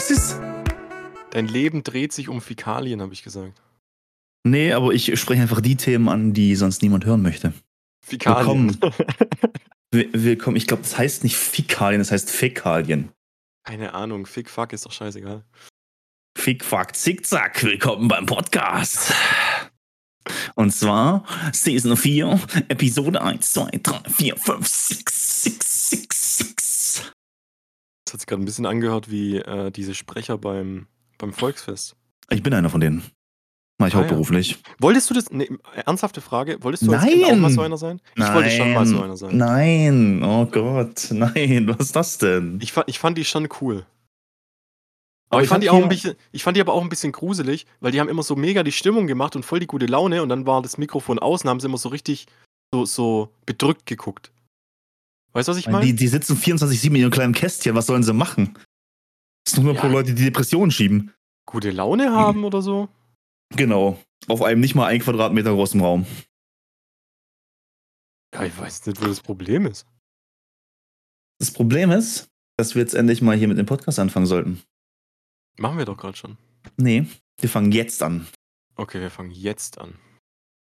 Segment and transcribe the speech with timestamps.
[0.00, 0.40] Was ist?
[1.32, 3.60] Dein Leben dreht sich um Fäkalien, habe ich gesagt.
[4.44, 7.52] Nee, aber ich spreche einfach die Themen an, die sonst niemand hören möchte.
[8.02, 8.80] Fäkalien.
[8.80, 10.10] Willkommen.
[10.14, 10.56] Willkommen.
[10.56, 13.10] Ich glaube, das heißt nicht Fäkalien, das heißt Fäkalien.
[13.66, 15.44] Keine Ahnung, Fick, fuck, ist doch scheißegal.
[16.34, 17.62] Fick, fuck, zickzack.
[17.62, 19.12] Willkommen beim Podcast.
[20.54, 26.19] Und zwar Season 4, Episode 1, 2, 3, 4, 5, 6, 6, 6, 6.
[28.10, 31.94] Das hat sich gerade ein bisschen angehört wie äh, diese Sprecher beim, beim Volksfest.
[32.28, 33.04] Ich bin einer von denen.
[33.78, 34.02] Mach ich Ah, ja.
[34.02, 34.58] hauptberuflich.
[34.80, 35.46] Wolltest du das, ne,
[35.86, 37.22] ernsthafte Frage, wolltest du Nein.
[37.24, 38.00] Auch mal so einer sein?
[38.16, 39.36] Ich wollte schon mal so einer sein.
[39.36, 42.58] Nein, oh Gott, nein, was ist das denn?
[42.60, 43.86] Ich, ich fand die schon cool.
[45.28, 47.12] Aber Aber ich fand, die auch ein bisschen, ich fand die aber auch ein bisschen
[47.12, 50.24] gruselig, weil die haben immer so mega die Stimmung gemacht und voll die gute Laune
[50.24, 52.26] und dann war das Mikrofon aus und haben sie immer so richtig
[52.74, 54.32] so, so bedrückt geguckt.
[55.32, 55.84] Weißt du, was ich meine?
[55.86, 58.54] Die, die sitzen 24-7 in ihrem kleinen Kästchen, was sollen sie machen?
[59.44, 59.80] Das ist nur Ja.
[59.80, 61.12] pro Leute, die Depressionen schieben.
[61.46, 62.88] Gute Laune haben oder so?
[63.56, 63.98] Genau.
[64.28, 66.06] Auf einem nicht mal ein Quadratmeter großen Raum.
[68.34, 69.86] Ja, ich weiß nicht, wo das Problem ist.
[71.38, 74.62] Das Problem ist, dass wir jetzt endlich mal hier mit dem Podcast anfangen sollten.
[75.58, 76.36] Machen wir doch gerade schon.
[76.76, 77.06] Nee,
[77.40, 78.26] wir fangen jetzt an.
[78.76, 79.98] Okay, wir fangen jetzt an.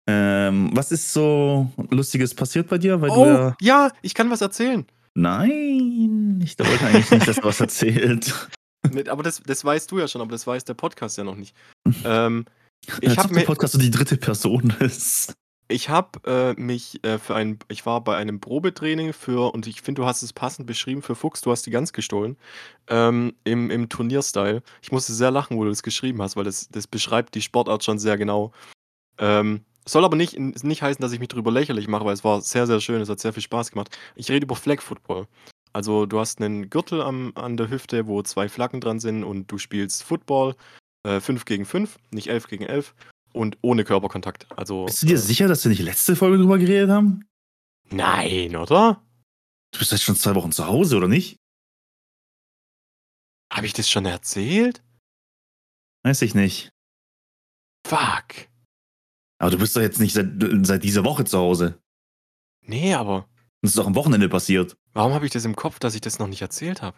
[0.09, 3.01] Ähm, was ist so Lustiges passiert bei dir?
[3.01, 3.57] Weil Oh, ja.
[3.61, 4.85] ja, ich kann was erzählen.
[5.15, 8.35] Nein, ich wollte eigentlich nicht, dass du was erzählt.
[8.93, 11.37] Mit- aber das, das weißt du ja schon, aber das weiß der Podcast ja noch
[11.37, 11.55] nicht.
[12.05, 12.47] Ähm,
[13.01, 15.35] ich habe mir, Podcast so die dritte Person ist.
[15.69, 19.83] ich hab, äh, mich äh, für ein, ich war bei einem Probetraining für, und ich
[19.83, 22.37] finde, du hast es passend beschrieben für Fuchs, du hast die ganz gestohlen,
[22.89, 24.63] ähm, im, im Turnierstyle.
[24.83, 27.85] Ich musste sehr lachen, wo du das geschrieben hast, weil das, das beschreibt die Sportart
[27.85, 28.51] schon sehr genau.
[29.19, 32.41] Ähm, soll aber nicht, nicht heißen, dass ich mich drüber lächerlich mache, weil es war
[32.41, 33.97] sehr, sehr schön, es hat sehr viel Spaß gemacht.
[34.15, 35.27] Ich rede über Flag Football.
[35.73, 39.51] Also du hast einen Gürtel am, an der Hüfte, wo zwei Flaggen dran sind und
[39.51, 40.55] du spielst Football,
[41.05, 42.95] äh, 5 gegen 5, nicht 11 gegen 11
[43.33, 44.47] und ohne Körperkontakt.
[44.57, 47.27] Also, Bist du dir äh, sicher, dass wir nicht letzte Folge drüber geredet haben?
[47.91, 49.03] Nein, oder?
[49.73, 51.37] Du bist jetzt schon zwei Wochen zu Hause, oder nicht?
[53.53, 54.83] Habe ich das schon erzählt?
[56.05, 56.71] Weiß ich nicht.
[57.87, 58.52] Fuck.
[59.43, 60.29] Aber du bist doch jetzt nicht seit,
[60.63, 61.83] seit dieser Woche zu Hause.
[62.61, 63.29] Nee, aber
[63.61, 64.77] Das ist doch am Wochenende passiert.
[64.93, 66.97] warum habe ich das im Kopf, dass ich das noch nicht erzählt habe?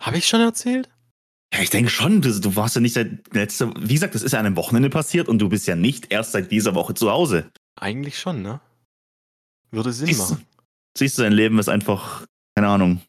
[0.00, 0.90] Habe ich schon erzählt?
[1.54, 2.20] Ja, ich denke schon.
[2.22, 3.72] Du, du warst ja nicht seit letzter.
[3.78, 6.32] Wie gesagt, das ist ja an einem Wochenende passiert und du bist ja nicht erst
[6.32, 7.50] seit dieser Woche zu Hause.
[7.76, 8.60] Eigentlich schon, ne?
[9.70, 10.44] Würde Sinn Siehst machen.
[10.98, 12.26] siehst du, dein Leben ist einfach,
[12.56, 13.00] keine Ahnung.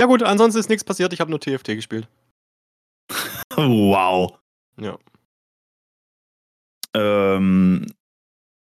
[0.00, 1.12] Ja gut, ansonsten ist nichts passiert.
[1.12, 2.08] Ich habe nur TFT gespielt.
[3.56, 4.36] Wow.
[4.80, 4.98] Ja.
[6.96, 7.86] Ähm,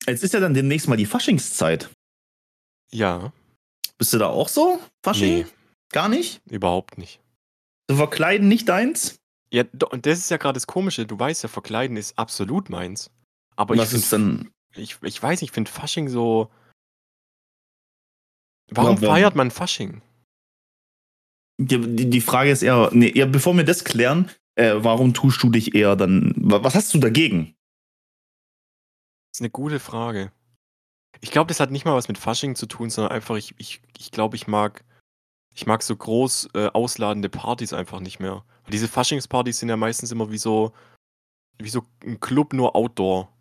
[0.06, 1.90] jetzt ist ja dann demnächst mal die Faschingszeit.
[2.92, 3.32] Ja.
[3.98, 4.80] Bist du da auch so?
[5.04, 5.40] Fasching?
[5.40, 5.46] Nee,
[5.92, 6.42] Gar nicht?
[6.50, 7.20] überhaupt nicht.
[7.90, 9.16] So verkleiden nicht deins?
[9.54, 11.06] Ja, und das ist ja gerade das Komische.
[11.06, 13.10] Du weißt ja, verkleiden ist absolut meins.
[13.56, 14.52] Aber ich Was ist dann.
[14.76, 16.52] ich, ich weiß nicht, ich finde Fasching so.
[18.70, 19.16] Warum warum?
[19.16, 20.02] feiert man Fasching?
[21.60, 21.80] Die,
[22.10, 25.74] die, Frage ist eher, nee, eher, bevor wir das klären, äh, warum tust du dich
[25.74, 26.34] eher dann.
[26.36, 27.56] wa- Was hast du dagegen?
[29.38, 30.32] Ist eine gute Frage.
[31.22, 33.82] Ich glaube, das hat nicht mal was mit Fasching zu tun, sondern einfach, ich, ich,
[34.00, 34.84] ich glaube, ich mag,
[35.54, 38.44] ich mag so groß äh, ausladende Partys einfach nicht mehr.
[38.64, 40.74] Weil diese Faschingspartys sind ja meistens immer wie so,
[41.60, 43.32] wie so ein Club nur Outdoor.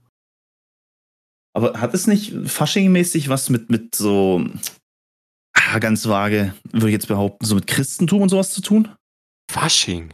[1.55, 4.45] Aber hat es nicht faschingmäßig was mit, mit so.
[5.55, 8.95] Ah, ganz vage, würde ich jetzt behaupten, so mit Christentum und sowas zu tun?
[9.51, 10.13] Fasching?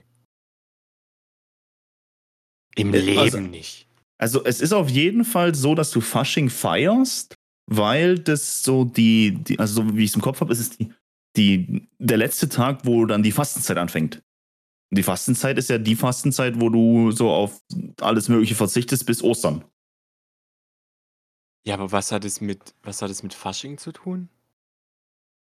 [2.77, 3.89] Im Äh, Leben also- nicht.
[4.23, 7.35] Also es ist auf jeden Fall so, dass du Fasching feierst,
[7.67, 10.71] weil das so die, die also so wie ich es im Kopf habe, ist es
[10.71, 10.93] die,
[11.37, 14.23] die, der letzte Tag, wo dann die Fastenzeit anfängt.
[14.93, 17.61] Und die Fastenzeit ist ja die Fastenzeit, wo du so auf
[18.01, 19.65] alles Mögliche verzichtest bis Ostern.
[21.67, 24.29] Ja, aber was hat es mit, was hat es mit Fasching zu tun?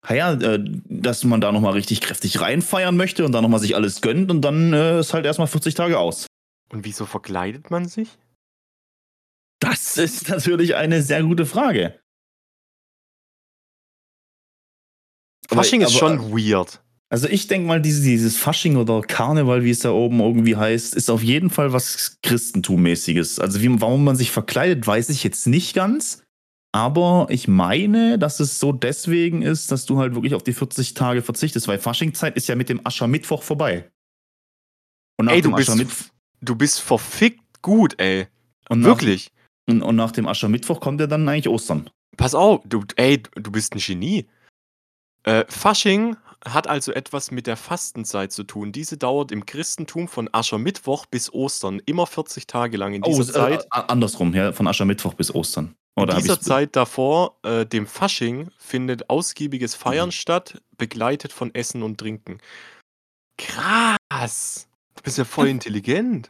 [0.09, 4.01] Naja, äh, dass man da nochmal richtig kräftig reinfeiern möchte und dann nochmal sich alles
[4.01, 6.27] gönnt und dann äh, ist halt erstmal 40 Tage aus.
[6.71, 8.09] Und wieso verkleidet man sich?
[9.63, 12.01] Das ist natürlich eine sehr gute Frage.
[15.49, 16.81] Aber- Fasching ist aber- schon weird.
[17.11, 20.95] Also ich denke mal, dieses, dieses Fasching oder Karneval, wie es da oben irgendwie heißt,
[20.95, 23.39] ist auf jeden Fall was Christentummäßiges.
[23.39, 26.23] Also wie, warum man sich verkleidet, weiß ich jetzt nicht ganz.
[26.75, 30.95] Aber ich meine, dass es so deswegen ist, dass du halt wirklich auf die 40
[30.95, 33.93] Tage verzichtest, weil Faschingzeit ist ja mit dem Aschermittwoch vorbei.
[35.19, 36.07] Und nach Ey, dem du bist, Aschermittwoch
[36.41, 38.27] du bist verfickt gut, ey.
[38.71, 39.31] und nach, Wirklich.
[39.69, 41.89] Und, und nach dem Aschermittwoch kommt ja dann eigentlich Ostern.
[42.17, 44.27] Pass auf, du, ey, du bist ein Genie.
[45.25, 48.73] Äh, Fasching hat also etwas mit der Fastenzeit zu tun.
[48.73, 52.95] Diese dauert im Christentum von Aschermittwoch bis Ostern, immer 40 Tage lang.
[52.95, 55.75] In Oh, dieser äh, Zeit, andersrum, ja, von Aschermittwoch bis Ostern.
[55.97, 60.13] in Oder hab dieser Zeit davor, äh, dem Fasching, findet ausgiebiges Feiern Mhm.
[60.13, 62.39] statt, begleitet von Essen und Trinken.
[63.39, 64.69] Krass!
[64.97, 66.29] Du bist ja voll intelligent.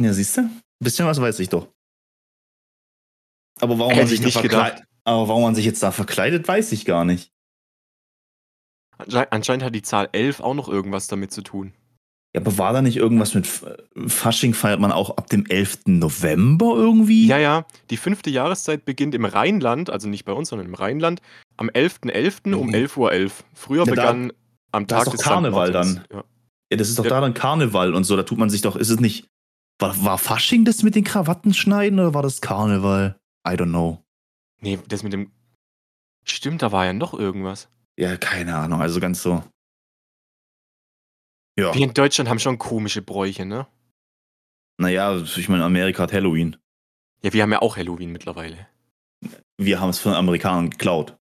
[0.00, 0.40] Ja, siehst du?
[0.42, 1.68] Ein bisschen was weiß ich doch.
[3.64, 4.82] Aber warum Hätte man sich nicht gedacht.
[5.04, 7.30] aber warum man sich jetzt da verkleidet, weiß ich gar nicht.
[8.98, 11.72] Ansche anscheinend hat die Zahl 11 auch noch irgendwas damit zu tun.
[12.34, 13.46] Ja, aber war da nicht irgendwas mit
[14.06, 15.80] Fasching feiert man auch ab dem 11.
[15.86, 17.26] November irgendwie?
[17.26, 21.20] Ja, ja, die fünfte Jahreszeit beginnt im Rheinland, also nicht bei uns, sondern im Rheinland,
[21.56, 22.54] am 11.11.
[22.54, 22.74] um Mhm.
[22.74, 22.96] 11.11
[23.40, 23.44] Uhr.
[23.54, 24.32] Früher Ja, da- begann
[24.72, 26.04] am Tag doch des Karneval dann.
[26.12, 26.24] Ja.
[26.72, 27.10] Ja, das ist doch Ja.
[27.10, 28.16] da dann Karneval und so.
[28.16, 29.28] Da tut man sich doch, ist es nicht.
[29.80, 33.16] War, war Fasching das mit den Krawatten schneiden oder war das Karneval?
[33.46, 34.02] I don't know.
[34.60, 35.32] Nee, das mit dem.
[36.24, 37.68] Stimmt, da war ja noch irgendwas.
[37.96, 38.80] Ja, keine Ahnung.
[38.80, 39.42] Also ganz so.
[41.58, 43.66] Ja, Wir in Deutschland haben schon komische Bräuche, ne?
[44.78, 46.56] naja, ich meine, Amerika hat Halloween.
[47.22, 48.66] Ja, wir haben ja auch Halloween mittlerweile.
[49.56, 51.16] Wir haben es von Amerikanern geklaut.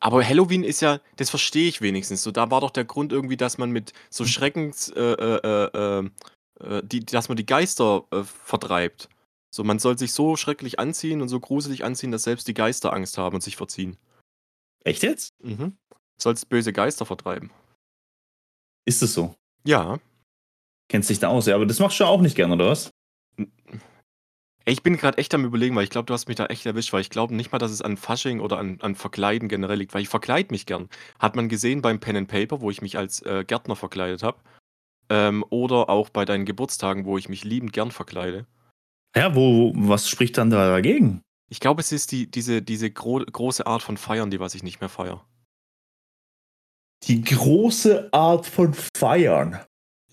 [0.00, 2.22] Aber Halloween ist ja, das verstehe ich wenigstens.
[2.22, 6.10] So, da war doch der Grund irgendwie, dass man mit so Schreckens, äh, äh, äh,
[6.60, 9.08] äh, die, dass man die Geister äh, vertreibt.
[9.54, 12.92] So, man soll sich so schrecklich anziehen und so gruselig anziehen, dass selbst die Geister
[12.92, 13.98] Angst haben und sich verziehen.
[14.82, 15.34] Echt jetzt?
[15.42, 15.76] Mhm.
[16.16, 17.50] Sollst böse Geister vertreiben.
[18.86, 19.34] Ist es so?
[19.64, 19.98] Ja.
[20.88, 21.46] Kennst dich da aus?
[21.46, 22.90] Ja, aber das machst du ja auch nicht gern, oder was?
[23.36, 26.64] Ey, Ich bin gerade echt am überlegen, weil ich glaube, du hast mich da echt
[26.64, 29.78] erwischt, weil ich glaube nicht mal, dass es an Fasching oder an, an Verkleiden generell
[29.78, 30.88] liegt, weil ich verkleide mich gern.
[31.18, 34.40] Hat man gesehen beim Pen and Paper, wo ich mich als äh, Gärtner verkleidet habe.
[35.10, 38.46] Ähm, oder auch bei deinen Geburtstagen, wo ich mich liebend gern verkleide.
[39.14, 41.22] Ja, wo, was spricht dann da dagegen?
[41.50, 44.62] Ich glaube, es ist die, diese, diese gro große Art von Feiern, die was ich
[44.62, 45.26] nicht mehr feiere.
[47.04, 49.58] Die große Art von Feiern.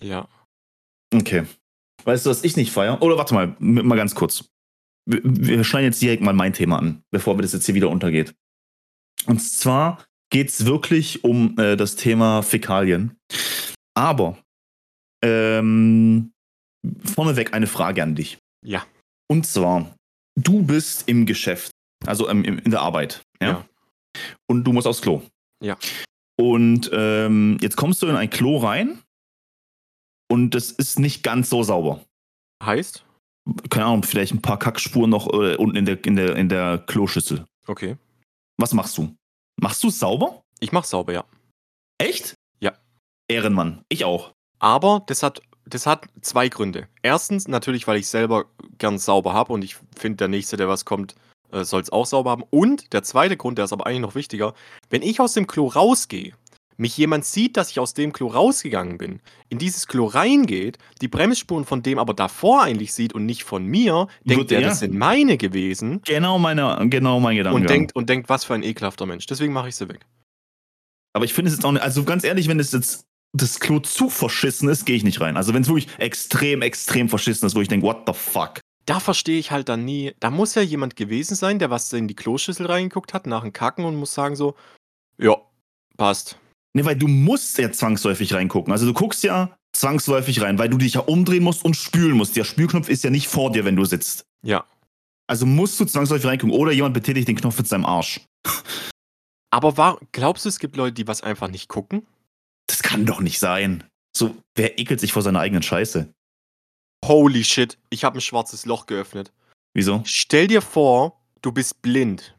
[0.00, 0.28] Ja.
[1.14, 1.46] Okay.
[2.04, 3.00] Weißt du, was ich nicht feiere?
[3.00, 4.50] Oder warte mal, mal ganz kurz.
[5.06, 7.88] Wir, wir schneiden jetzt direkt mal mein Thema an, bevor wir das jetzt hier wieder
[7.88, 8.34] untergeht.
[9.26, 13.16] Und zwar geht es wirklich um äh, das Thema Fäkalien.
[13.94, 14.38] Aber
[15.22, 16.32] ähm,
[17.04, 18.38] vorneweg eine Frage an dich.
[18.64, 18.86] Ja.
[19.28, 19.94] Und zwar,
[20.36, 21.70] du bist im Geschäft,
[22.06, 23.22] also ähm, in der Arbeit.
[23.40, 23.48] Ja?
[23.48, 23.68] Ja.
[24.48, 25.22] Und du musst aufs Klo.
[25.62, 25.78] Ja.
[26.38, 29.02] Und ähm, jetzt kommst du in ein Klo rein
[30.30, 32.04] und es ist nicht ganz so sauber.
[32.62, 33.04] Heißt?
[33.68, 36.78] Keine Ahnung, vielleicht ein paar Kackspuren noch äh, unten in der, in, der, in der
[36.78, 37.44] Kloschüssel.
[37.66, 37.96] Okay.
[38.58, 39.14] Was machst du?
[39.60, 40.42] Machst du es sauber?
[40.60, 41.24] Ich mach sauber, ja.
[41.98, 42.34] Echt?
[42.60, 42.72] Ja.
[43.28, 43.82] Ehrenmann.
[43.88, 44.32] Ich auch.
[44.58, 46.88] Aber das hat, das hat zwei Gründe.
[47.02, 48.46] Erstens, natürlich, weil ich selber
[48.78, 51.14] gern sauber habe und ich finde, der Nächste, der was kommt,
[51.52, 52.44] äh, soll es auch sauber haben.
[52.50, 54.54] Und der zweite Grund, der ist aber eigentlich noch wichtiger,
[54.90, 56.34] wenn ich aus dem Klo rausgehe,
[56.76, 59.20] mich jemand sieht, dass ich aus dem Klo rausgegangen bin,
[59.50, 63.66] in dieses Klo reingeht, die Bremsspuren von dem aber davor eigentlich sieht und nicht von
[63.66, 64.68] mir, denkt der, er?
[64.68, 67.56] das sind meine gewesen Genau, meine, genau mein Gedanke.
[67.56, 69.26] und denkt, und denkt, was für ein ekelhafter Mensch.
[69.26, 70.00] Deswegen mache ich sie weg.
[71.12, 73.78] Aber ich finde es jetzt auch nicht, also ganz ehrlich, wenn es jetzt das Klo
[73.80, 75.36] zu verschissen ist, gehe ich nicht rein.
[75.36, 78.60] Also wenn es wirklich extrem, extrem verschissen ist, wo ich denke, what the fuck?
[78.86, 80.14] Da verstehe ich halt dann nie.
[80.18, 83.52] Da muss ja jemand gewesen sein, der was in die Kloschüssel reingeguckt hat, nach dem
[83.52, 84.56] Kacken und muss sagen so,
[85.18, 85.36] ja,
[85.96, 86.38] passt.
[86.72, 88.72] Ne, weil du musst ja zwangsläufig reingucken.
[88.72, 92.36] Also du guckst ja zwangsläufig rein, weil du dich ja umdrehen musst und spülen musst.
[92.36, 94.24] Der Spülknopf ist ja nicht vor dir, wenn du sitzt.
[94.42, 94.64] Ja.
[95.26, 96.54] Also musst du zwangsläufig reingucken.
[96.54, 98.20] Oder jemand betätigt den Knopf mit seinem Arsch.
[99.50, 102.06] Aber war, glaubst du, es gibt Leute, die was einfach nicht gucken?
[102.80, 103.84] Das kann doch nicht sein.
[104.16, 106.14] So, wer ekelt sich vor seiner eigenen Scheiße?
[107.04, 109.34] Holy shit, ich habe ein schwarzes Loch geöffnet.
[109.74, 110.02] Wieso?
[110.06, 112.38] Stell dir vor, du bist blind.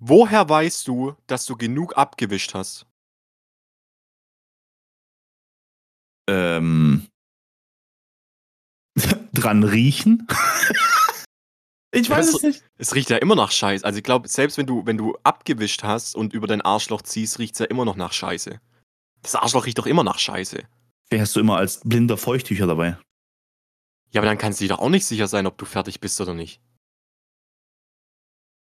[0.00, 2.86] Woher weißt du, dass du genug abgewischt hast?
[6.28, 7.06] Ähm.
[9.32, 10.26] dran riechen?
[11.92, 12.64] ich weiß es nicht.
[12.76, 13.84] Es riecht ja immer nach Scheiß.
[13.84, 17.38] Also ich glaube, selbst wenn du, wenn du abgewischt hast und über dein Arschloch ziehst,
[17.38, 18.60] riecht es ja immer noch nach Scheiße.
[19.26, 20.62] Das Arschloch riecht doch immer nach Scheiße.
[21.10, 22.96] Wer hast du immer als blinder Feuchttücher dabei?
[24.12, 26.20] Ja, aber dann kannst du dir doch auch nicht sicher sein, ob du fertig bist
[26.20, 26.60] oder nicht.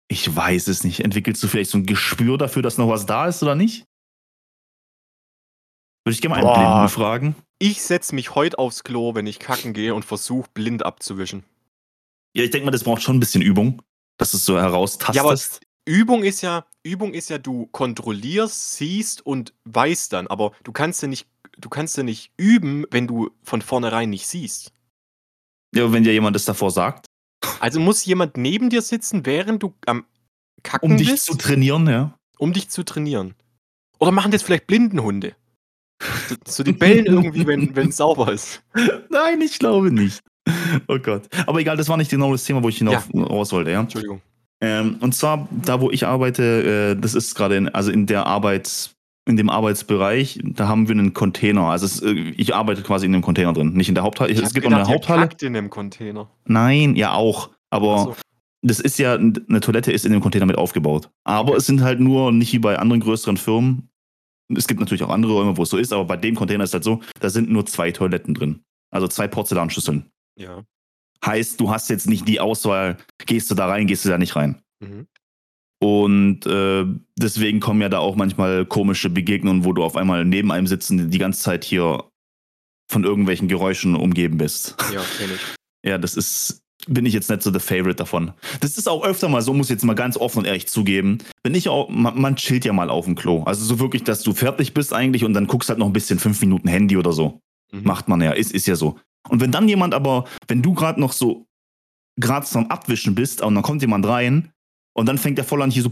[0.08, 1.02] Ich weiß es nicht.
[1.02, 3.84] Entwickelst du vielleicht so ein Gespür dafür, dass noch was da ist oder nicht?
[6.06, 6.76] Würde ich gerne mal einen Boah.
[6.76, 7.36] Blinden fragen.
[7.60, 11.44] Ich setze mich heute aufs Klo, wenn ich kacken gehe und versuche blind abzuwischen.
[12.34, 13.82] Ja, ich denke mal, das braucht schon ein bisschen Übung,
[14.16, 15.16] dass du es so heraustastest.
[15.18, 15.38] Ja, aber
[15.88, 21.02] Übung ist ja, Übung ist ja, du kontrollierst, siehst und weißt dann, aber du kannst
[21.02, 21.28] ja nicht,
[21.58, 24.74] du kannst ja nicht üben, wenn du von vornherein nicht siehst.
[25.74, 27.06] ja, wenn dir jemand das davor sagt,
[27.62, 30.06] Also muss jemand neben dir sitzen, während du am
[30.64, 32.18] Kacken um dich bist, zu trainieren, ja.
[32.38, 33.34] um dich zu trainieren.
[34.00, 35.36] Oder machen das vielleicht Blindenhunde?
[36.28, 38.62] So, so die bellen irgendwie, wenn es sauber ist.
[39.10, 40.22] Nein, ich glaube nicht.
[40.88, 41.28] Oh Gott.
[41.48, 43.24] Aber egal, das war nicht genau das Thema, wo ich hinauf Ja.
[43.24, 43.80] raus wollte, ja.
[43.80, 44.22] Entschuldigung.
[44.60, 48.26] Ähm, und zwar, da wo ich arbeite, äh, das ist gerade in, also in der
[48.26, 48.96] Arbeits,
[49.28, 51.64] in dem Arbeitsbereich, da haben wir einen Container.
[51.64, 54.32] Also es, äh, ich arbeite quasi in dem Container drin, nicht in der Haupthalle.
[54.32, 55.30] Ich es gibt noch eine gedacht, ihr Haupthalle.
[55.42, 56.30] in einem Container.
[56.46, 57.52] Nein, ja auch.
[57.70, 58.16] Aber so.
[58.64, 61.10] das ist ja, eine Toilette ist in dem Container mit aufgebaut.
[61.24, 63.90] Aber es sind halt nur nicht wie bei anderen größeren Firmen.
[64.56, 66.74] Es gibt natürlich auch andere Räume, wo es so ist, aber bei dem Container ist
[66.74, 68.62] halt so, da sind nur zwei Toiletten drin.
[68.90, 70.06] Also zwei Porzellanschüsseln.
[70.38, 70.64] Ja.
[71.26, 74.36] Heißt, du hast jetzt nicht die Auswahl, gehst du da rein, gehst du da nicht
[74.36, 74.62] rein.
[74.80, 75.08] Mhm.
[75.80, 76.86] Und äh,
[77.18, 81.12] deswegen kommen ja da auch manchmal komische Begegnungen, wo du auf einmal neben einem sitzen,
[81.12, 82.06] die ganze Zeit hier
[82.90, 84.76] von irgendwelchen Geräuschen umgeben bist.
[84.94, 85.40] Ja, ich.
[85.86, 88.34] Ja, das ist, bin ich jetzt nicht so der Favorite davon.
[88.60, 91.20] Das ist auch öfter mal so, muss ich jetzt mal ganz offen und ehrlich zugeben.
[91.44, 93.44] Wenn ich auch, man, man chillt ja mal auf dem Klo.
[93.44, 96.20] Also so wirklich, dass du fertig bist eigentlich und dann guckst halt noch ein bisschen
[96.20, 97.40] fünf Minuten Handy oder so.
[97.72, 97.84] Mhm.
[97.84, 99.00] Macht man ja, ist, ist ja so.
[99.30, 101.46] Und wenn dann jemand aber, wenn du gerade noch so,
[102.20, 104.52] gerade am Abwischen bist und dann kommt jemand rein
[104.94, 105.92] und dann fängt der voll an hier so,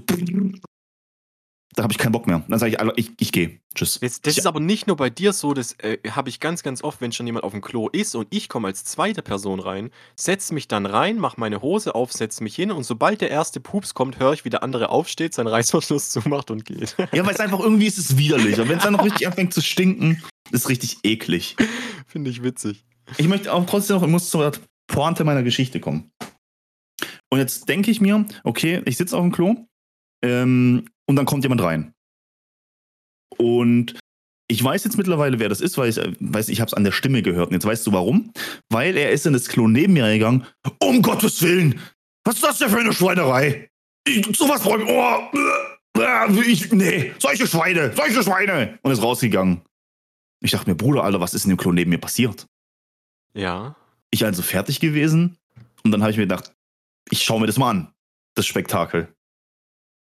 [1.75, 2.42] da habe ich keinen Bock mehr.
[2.48, 3.60] Dann sage ich, ich, ich gehe.
[3.75, 4.00] Tschüss.
[4.00, 6.63] Das, das Ich- ist aber nicht nur bei dir so, das äh, habe ich ganz,
[6.63, 9.60] ganz oft, wenn schon jemand auf dem Klo ist und ich komme als zweite Person
[9.60, 13.30] rein, setze mich dann rein, mache meine Hose auf, setze mich hin und sobald der
[13.30, 16.96] erste Pups kommt, höre ich, wie der andere aufsteht, seinen Reißverschluss zumacht und geht.
[17.13, 18.58] Ja, weil es einfach irgendwie ist es widerlich.
[18.60, 21.58] Und wenn es dann noch richtig anfängt zu stinken, ist richtig eklig.
[22.08, 22.86] Finde ich witzig.
[23.18, 24.52] Ich möchte auch trotzdem noch, ich muss zur
[24.88, 26.12] Pointe meiner Geschichte kommen.
[27.32, 29.56] Und jetzt denke ich mir, okay, ich sitze auf dem Klo
[30.24, 31.94] ähm, und dann kommt jemand rein.
[33.38, 34.00] Und
[34.48, 36.92] ich weiß jetzt mittlerweile, wer das ist, weil ich weiß, ich habe es an der
[36.92, 37.48] Stimme gehört.
[37.48, 38.32] Und jetzt weißt du warum?
[38.70, 40.46] Weil er ist in das Klo neben mir gegangen.
[40.80, 41.80] Um Gottes Willen!
[42.24, 43.70] Was ist das denn für eine Schweinerei?
[44.08, 44.88] Ich, sowas brauche ich.
[44.88, 48.80] Oh, äh, äh, ich, nee, solche Schweine, solche Schweine!
[48.82, 49.62] Und ist rausgegangen.
[50.44, 52.46] Ich dachte mir, Bruder, Alter, was ist in dem Klo neben mir passiert?
[53.36, 53.75] Ja.
[54.12, 55.38] ich also fertig gewesen
[55.84, 56.54] und dann habe ich mir gedacht,
[57.10, 57.94] ich schaue mir das mal an,
[58.36, 59.13] das Spektakel.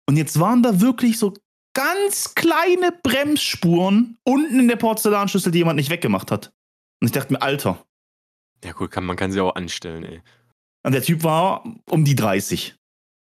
[0.07, 1.33] Und jetzt waren da wirklich so
[1.73, 6.51] ganz kleine Bremsspuren unten in der Porzellanschüssel, die jemand nicht weggemacht hat.
[7.01, 7.83] Und ich dachte mir, Alter.
[8.63, 10.21] Ja, gut, kann, man kann sie auch anstellen, ey.
[10.85, 12.75] Und der Typ war um die 30.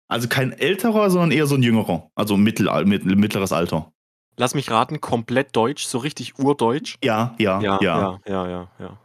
[0.10, 2.10] Also kein älterer, sondern eher so ein jüngerer.
[2.16, 3.92] Also mittel, mit, mittleres Alter.
[4.38, 6.98] Lass mich raten, komplett deutsch, so richtig urdeutsch.
[7.04, 7.80] Ja, ja, ja.
[7.82, 8.72] ja, ja, ja.
[8.80, 9.00] ja.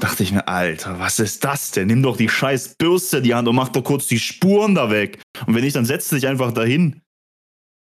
[0.00, 1.86] Dachte ich mir, Alter, was ist das denn?
[1.86, 4.90] Nimm doch die scheiß Bürste in die Hand und mach doch kurz die Spuren da
[4.90, 5.20] weg.
[5.46, 7.02] Und wenn nicht, dann setz dich einfach dahin.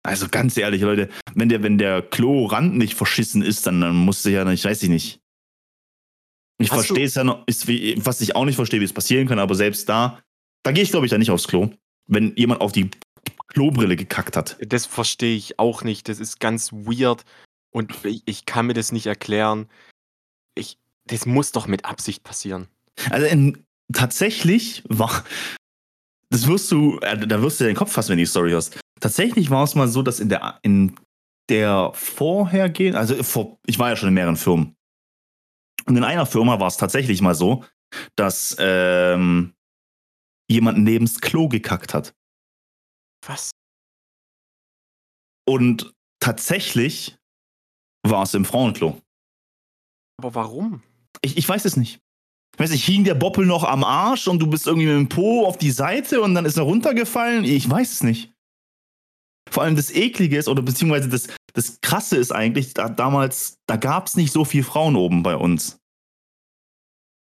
[0.04, 4.24] Also ganz ehrlich, Leute, wenn der, wenn der Klorand nicht verschissen ist, dann, dann musst
[4.24, 5.20] du ja nicht, weiß ich nicht.
[6.58, 9.26] Ich verstehe es ja noch, ist wie, was ich auch nicht verstehe, wie es passieren
[9.26, 10.22] kann, aber selbst da,
[10.62, 11.70] da gehe ich, glaube ich, ja nicht aufs Klo.
[12.08, 12.88] Wenn jemand auf die
[13.48, 14.56] Klobrille gekackt hat.
[14.60, 16.08] Das verstehe ich auch nicht.
[16.08, 17.24] Das ist ganz weird
[17.70, 19.68] und ich, ich kann mir das nicht erklären.
[20.54, 22.68] Ich, das muss doch mit Absicht passieren.
[23.10, 25.24] Also in, tatsächlich war,
[26.30, 28.80] das wirst du, äh, da wirst du den Kopf fassen, wenn du die Story hörst.
[29.00, 30.96] Tatsächlich war es mal so, dass in der, in
[31.48, 34.74] der vorhergehenden, also vor, ich war ja schon in mehreren Firmen.
[35.86, 37.64] Und in einer Firma war es tatsächlich mal so,
[38.16, 39.54] dass ähm,
[40.50, 42.14] jemand neben's Klo gekackt hat.
[43.24, 43.50] Was?
[45.48, 47.16] Und tatsächlich
[48.02, 49.00] war es im Frauenklo.
[50.18, 50.82] Aber warum?
[51.22, 52.00] Ich, ich weiß es nicht.
[52.54, 55.08] Ich weiß nicht, hing der Boppel noch am Arsch und du bist irgendwie mit dem
[55.08, 57.44] Po auf die Seite und dann ist er runtergefallen?
[57.44, 58.32] Ich weiß es nicht.
[59.50, 63.76] Vor allem das Eklige ist, oder beziehungsweise das, das Krasse ist eigentlich, da, damals, da
[63.76, 65.78] gab es nicht so viele Frauen oben bei uns.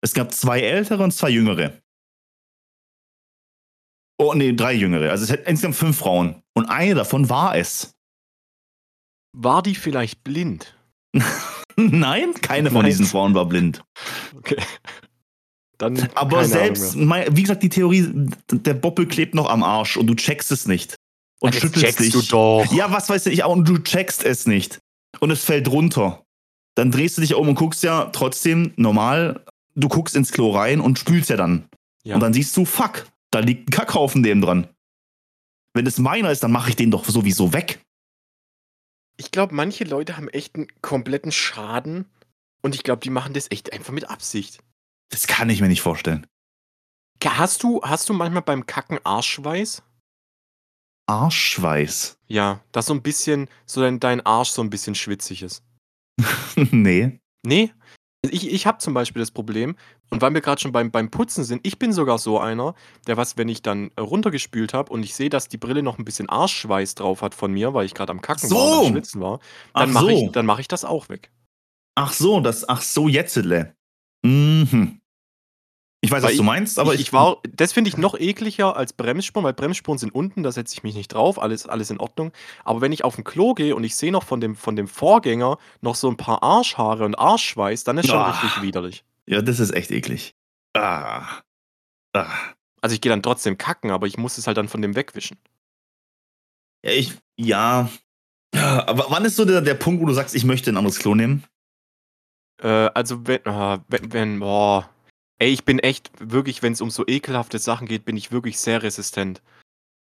[0.01, 1.81] Es gab zwei ältere und zwei jüngere.
[4.17, 5.11] Oh, nee, drei jüngere.
[5.11, 6.41] Also es hätte insgesamt fünf Frauen.
[6.53, 7.93] Und eine davon war es.
[9.33, 10.74] War die vielleicht blind?
[11.75, 12.91] Nein, keine von Nein.
[12.91, 13.83] diesen Frauen war blind.
[14.37, 14.57] Okay.
[15.77, 18.07] Dann Aber selbst, mein, wie gesagt, die Theorie,
[18.49, 20.95] der Boppel klebt noch am Arsch und du checkst es nicht.
[21.41, 21.61] Und mehr.
[21.61, 22.13] schüttelst checkst dich.
[22.13, 22.65] du doch.
[22.71, 24.79] Ja, was weiß ich, und du checkst es nicht.
[25.19, 26.23] Und es fällt runter.
[26.75, 29.43] Dann drehst du dich um und guckst ja trotzdem normal,
[29.75, 31.65] du guckst ins Klo rein und spülst ja dann.
[32.03, 32.15] Ja.
[32.15, 34.67] Und dann siehst du, fuck, da liegt ein Kackhaufen neben dran.
[35.73, 37.81] Wenn es meiner ist, dann mache ich den doch sowieso weg.
[39.17, 42.05] Ich glaube, manche Leute haben echt einen kompletten Schaden
[42.61, 44.59] und ich glaube, die machen das echt einfach mit Absicht.
[45.09, 46.27] Das kann ich mir nicht vorstellen.
[47.23, 49.81] Hast du, hast du manchmal beim Kacken Arschschweiß?
[51.07, 52.17] Arschschweiß.
[52.27, 55.63] Ja, dass so ein bisschen, so dein, dein Arsch so ein bisschen schwitzig ist.
[56.55, 57.19] nee.
[57.43, 57.71] Nee?
[58.33, 59.75] Ich ich habe zum Beispiel das Problem
[60.09, 62.75] und weil wir gerade schon beim beim Putzen sind, ich bin sogar so einer,
[63.07, 65.97] der was, wenn ich dann, äh, runtergespült habe und ich sehe, dass die Brille noch
[65.99, 68.83] ein bisschen Arschschweiß drauf hat von mir, weil ich gerade am Kacken war und am
[68.85, 68.89] So.
[68.91, 69.39] Schwitzen war,
[69.75, 70.29] dann Ach mache ich so.
[70.31, 71.31] dann mache ich das auch weg.
[71.95, 73.75] Ach so, das, ach so, jetzele.
[74.23, 74.99] Mhm.
[76.05, 78.75] Ich weiß, was du ich meinst, aber ich ich, war das finde ich noch ekliger
[78.75, 81.99] als Bremsspuren, weil Bremsspuren sind unten, da setze ich mich nicht drauf, alles alles in
[81.99, 82.31] Ordnung.
[82.63, 84.87] Aber wenn ich auf 'n Klo gehe und ich sehe noch von dem von dem
[84.87, 88.29] Vorgänger noch so 'n paar Arschhaare und Arschschweiß, dann ist schon Ah.
[88.31, 89.03] richtig widerlich.
[89.27, 90.35] Ja, das ist echt eklig.
[90.75, 91.23] Ah.
[92.13, 92.27] Ah.
[92.81, 95.37] Also, ich gehe dann trotzdem kacken, aber ich muss es halt dann von dem wegwischen.
[96.83, 97.89] Ja, ich, ja.
[98.55, 100.99] Ja, Aber wann ist so der, der Punkt, wo du sagst, ich möchte ein anderes
[100.99, 101.43] Klo nehmen?
[102.61, 104.89] Äh, also, wenn ah, wenn wenn boah.
[105.37, 108.83] Ey, ich bin echt wirklich, wenn's um so ekelhafte Sachen geht, bin ich wirklich sehr
[108.83, 109.41] resistent.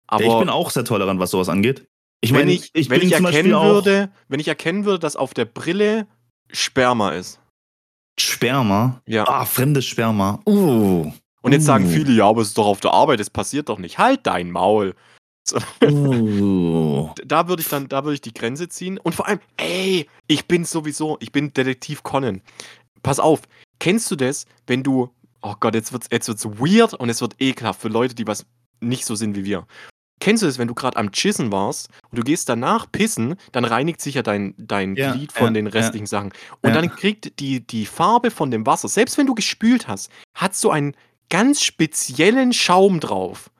[0.09, 1.87] Ja, ich Aber bin auch sehr tolerant, was sowas angeht.
[2.21, 5.33] Ich wenn meine, ich ich wenn ich erkennen würde wenn ich erkennen würde, dass auf
[5.33, 6.07] der Brille
[6.51, 7.39] Sperma ist.
[8.19, 9.01] Sperma.
[9.05, 9.27] Ja.
[9.27, 10.39] Ah, fremdes Sperma.
[10.47, 11.11] Uh.
[11.41, 11.89] Und jetzt sagen Uh.
[11.89, 14.49] viele: „Ja, aber es ist doch auf der Arbeit, das passiert doch nicht.“ Halt dein
[14.51, 14.95] Maul.
[15.47, 15.59] So.
[15.83, 17.13] Uh.
[17.25, 20.47] Da würde ich dann da würde ich die Grenze ziehen und vor allem, ey, ich
[20.47, 22.41] bin sowieso ich bin Detektiv Conan.
[23.03, 23.41] Pass auf,
[23.79, 25.09] kennst du das, wenn du
[25.47, 28.45] oh Gott, jetzt wird's jetzt wird's weird und es wird ekelhaft für Leute, die was
[28.79, 29.65] nicht so sind wie wir.
[30.19, 33.65] Kennst du das, wenn du gerade am Chissen warst und du gehst danach pissen, dann
[33.65, 35.71] reinigt sich ja dein dein Ja, Glied von ja, den ja.
[35.71, 36.31] restlichen Sachen.
[36.61, 36.81] Und Ja.
[36.81, 40.71] dann kriegt die die Farbe von dem Wasser, selbst wenn du gespült hast, hat so
[40.71, 40.95] einen
[41.29, 43.51] ganz speziellen Schaum drauf.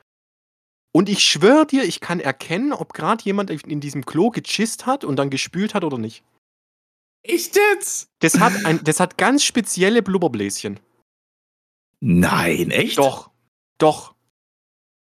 [0.93, 5.03] Und ich schwöre dir, ich kann erkennen, ob gerade jemand in diesem Klo gechisst hat
[5.03, 6.23] und dann gespült hat oder nicht.
[7.23, 8.09] Echt jetzt?
[8.19, 10.79] Das hat ein das hat ganz spezielle Blubberbläschen.
[11.99, 12.97] Nein, echt?
[12.97, 13.31] Doch.
[13.77, 14.15] Doch.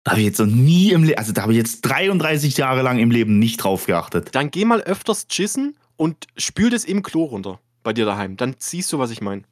[0.04, 2.82] Da habe ich jetzt noch nie im Leben, also da habe ich jetzt 33 Jahre
[2.82, 4.34] lang im Leben nicht drauf geachtet.
[4.34, 8.36] Dann geh mal öfters chissen und spül das im Klo runter bei dir daheim.
[8.36, 9.44] Dann siehst du, was ich meine.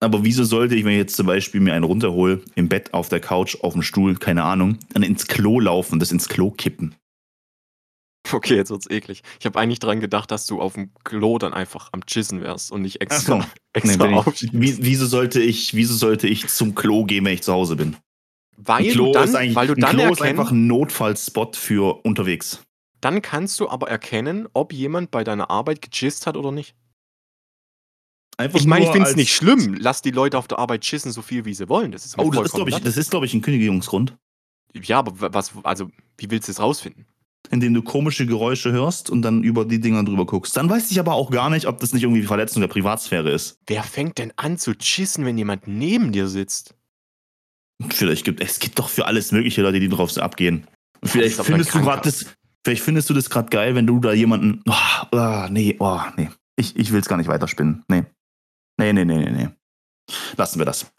[0.00, 3.08] Aber wieso sollte ich, wenn ich jetzt zum Beispiel mir einen runterhole, im Bett, auf
[3.08, 6.50] der Couch, auf dem Stuhl, keine Ahnung, dann ins Klo laufen und das ins Klo
[6.50, 6.94] kippen?
[8.32, 9.22] Okay, jetzt wird's eklig.
[9.40, 12.70] Ich habe eigentlich dran gedacht, dass du auf dem Klo dann einfach am Chissen wärst
[12.72, 14.52] und nicht extra, Nee, extra aufstehst.
[14.54, 17.76] ich, wie, wieso, sollte ich, wieso sollte ich zum Klo gehen, wenn ich zu Hause
[17.76, 17.96] bin?
[18.56, 20.66] Weil ein Klo du dann, ist eigentlich weil du ein dann Klo ist einfach ein
[20.66, 22.62] Notfallspot für unterwegs.
[23.00, 26.74] dann kannst du aber erkennen, ob jemand bei deiner Arbeit gechisst hat oder nicht.
[28.36, 29.74] Einfach Ich meine, ich finde es nicht schlimm.
[29.80, 31.90] Lass die Leute auf der Arbeit chissen, so viel wie sie wollen.
[31.90, 32.84] Das ist Oh, das ist, glaube ich, latte.
[32.84, 34.16] das ist, glaube ich, ein Kündigungsgrund,
[34.74, 37.04] Ja, aber wa- was, also, wie willst du es rausfinden?
[37.50, 40.56] Indem du komische Geräusche hörst und dann über die Dinger drüber guckst.
[40.56, 43.58] Dann weiß ich aber auch gar nicht, ob das nicht irgendwie Verletzung der Privatsphäre ist.
[43.66, 46.74] Wer fängt denn an zu chissen, wenn jemand neben dir sitzt?
[47.90, 50.66] Vielleicht gibt es gibt doch für alles mögliche Leute, die drauf abgehen.
[51.02, 52.26] Vielleicht findest du gerade das,
[52.64, 54.62] vielleicht findest du das gerade geil, wenn du da jemanden.
[54.68, 56.28] Oh, oh, nee, oh, nee.
[56.56, 57.84] Ich, ich will es gar nicht weiterspinnen.
[57.88, 58.04] Nee.
[58.78, 59.48] Nee, nee, nee, nee, nee.
[60.36, 60.90] Lassen wir das.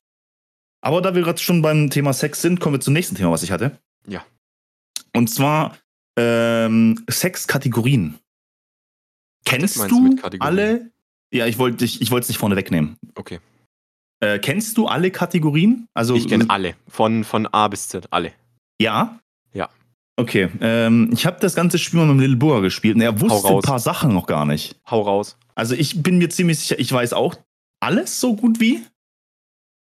[0.82, 3.44] Aber da wir gerade schon beim Thema Sex sind, kommen wir zum nächsten Thema, was
[3.44, 3.78] ich hatte.
[4.08, 4.26] Ja.
[5.14, 5.78] Und zwar
[6.20, 8.20] ähm, Sexkategorien.
[9.46, 10.92] Kennst du alle?
[11.32, 12.98] Ja, ich wollte ich, ich wollte es nicht vorne wegnehmen.
[13.16, 13.40] Okay.
[14.22, 15.88] Äh, kennst du alle Kategorien?
[15.94, 16.76] Also Ich kenne alle.
[16.88, 18.08] Von, von A bis Z.
[18.12, 18.34] Alle.
[18.82, 19.20] Ja?
[19.54, 19.70] Ja.
[20.18, 23.22] Okay, ähm, ich habe das ganze Spiel mal mit dem Little Burger gespielt und er
[23.22, 24.76] wusste ein paar Sachen noch gar nicht.
[24.90, 25.38] Hau raus.
[25.56, 27.36] Also ich bin mir ziemlich sicher, ich weiß auch
[27.80, 28.84] alles so gut wie.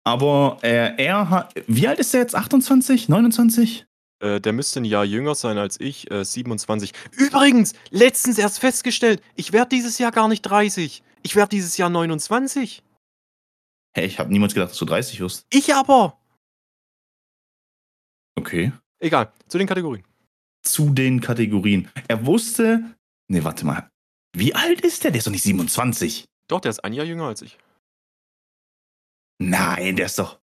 [0.05, 1.55] Aber äh, er hat.
[1.67, 2.35] Wie alt ist er jetzt?
[2.35, 3.09] 28?
[3.09, 3.87] 29?
[4.21, 6.93] Äh, der müsste ein Jahr jünger sein als ich, äh, 27.
[7.13, 11.03] Übrigens, letztens erst festgestellt, ich werde dieses Jahr gar nicht 30.
[11.23, 12.83] Ich werde dieses Jahr 29.
[13.95, 15.47] Hey, ich habe niemals gedacht, dass du 30 wirst.
[15.51, 16.19] Ich aber.
[18.37, 18.73] Okay.
[19.01, 20.05] Egal, zu den Kategorien.
[20.63, 21.89] Zu den Kategorien.
[22.09, 22.97] Er wusste.
[23.29, 23.89] Nee, warte mal.
[24.35, 25.13] Wie alt ist der?
[25.13, 26.25] Der ist doch nicht 27.
[26.49, 27.59] Doch, der ist ein Jahr jünger als ich.
[29.41, 30.41] Nein, der ist doch.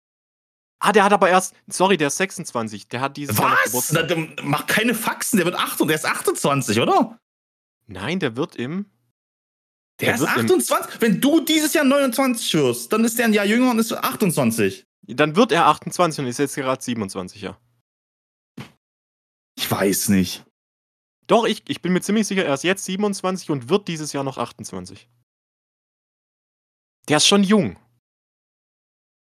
[0.86, 2.88] Ah, der hat aber erst, sorry, der ist 26.
[2.88, 3.64] Der hat dieses Jahr Was?
[3.64, 4.06] Geburtstag.
[4.08, 7.18] Na, der macht keine Faxen, der wird 8 und der ist 28, oder?
[7.86, 8.84] Nein, der wird im.
[10.00, 11.00] Der, Der ist wird im- 28.
[11.00, 14.84] Wenn du dieses Jahr 29 wirst, dann ist der ein Jahr jünger und ist 28.
[15.06, 17.58] Dann wird er 28 und ist jetzt gerade 27, ja.
[19.56, 20.44] Ich weiß nicht.
[21.26, 24.24] Doch, ich, ich bin mir ziemlich sicher, er ist jetzt 27 und wird dieses Jahr
[24.24, 25.08] noch 28.
[27.08, 27.78] Der ist schon jung.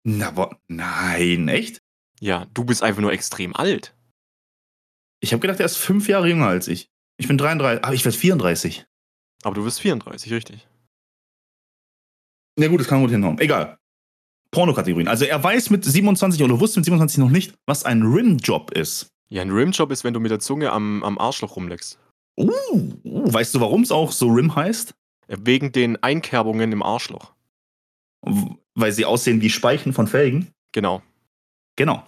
[0.05, 1.81] Na, aber nein, echt?
[2.21, 3.95] Ja, du bist einfach nur extrem alt.
[5.21, 6.89] Ich habe gedacht, er ist fünf Jahre jünger als ich.
[7.17, 8.87] Ich bin 33, aber ich werde 34.
[9.45, 10.67] Aber du wirst 34, richtig.
[12.59, 13.39] Na gut, das kann gut hinhauen.
[13.39, 13.79] Egal.
[14.51, 15.09] Pornokategorien.
[15.09, 19.09] Also er weiß mit 27 oder wusste mit 27 noch nicht, was ein Rimjob ist.
[19.31, 21.99] Ja, ein Rimjob ist, wenn du mit der Zunge am, am Arschloch rumleckst.
[22.39, 22.51] Uh,
[23.05, 24.95] uh weißt du, warum es auch so Rim heißt?
[25.29, 27.33] Wegen den Einkerbungen im Arschloch.
[28.75, 30.49] Weil sie aussehen wie Speichen von Felgen.
[30.73, 31.03] Genau.
[31.77, 32.05] Genau.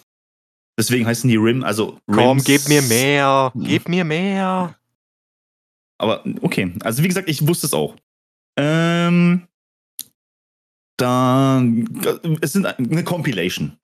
[0.79, 2.45] Deswegen heißen die Rim, also Komm, Rims.
[2.45, 3.53] gib mir mehr.
[3.55, 4.77] Gib mir mehr.
[5.99, 7.95] Aber okay, also wie gesagt, ich wusste es auch.
[8.59, 9.47] Ähm,
[10.99, 11.63] da,
[12.41, 13.77] es sind eine Compilation.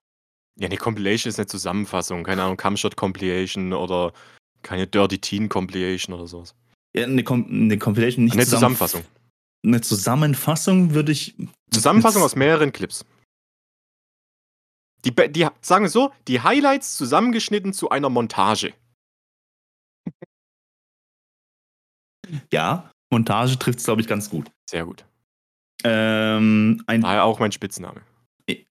[0.59, 2.23] Ja, eine Compilation ist eine Zusammenfassung.
[2.23, 4.11] Keine Ahnung, Camshot Compilation oder
[4.63, 6.53] keine Dirty Teen Compilation oder sowas.
[6.95, 9.03] Ja, eine, Com eine Compilation, nicht Eine zusammen- Zusammenfassung.
[9.65, 11.35] Eine Zusammenfassung würde ich.
[11.73, 13.05] Zusammenfassung aus mehreren Clips.
[15.05, 18.73] Die, die, sagen wir so, die Highlights zusammengeschnitten zu einer Montage.
[22.49, 24.49] Ja, Montage trifft es, glaube ich, ganz gut.
[24.69, 25.03] Sehr gut.
[25.83, 28.01] Ähm, ein, Daher auch mein Spitzname.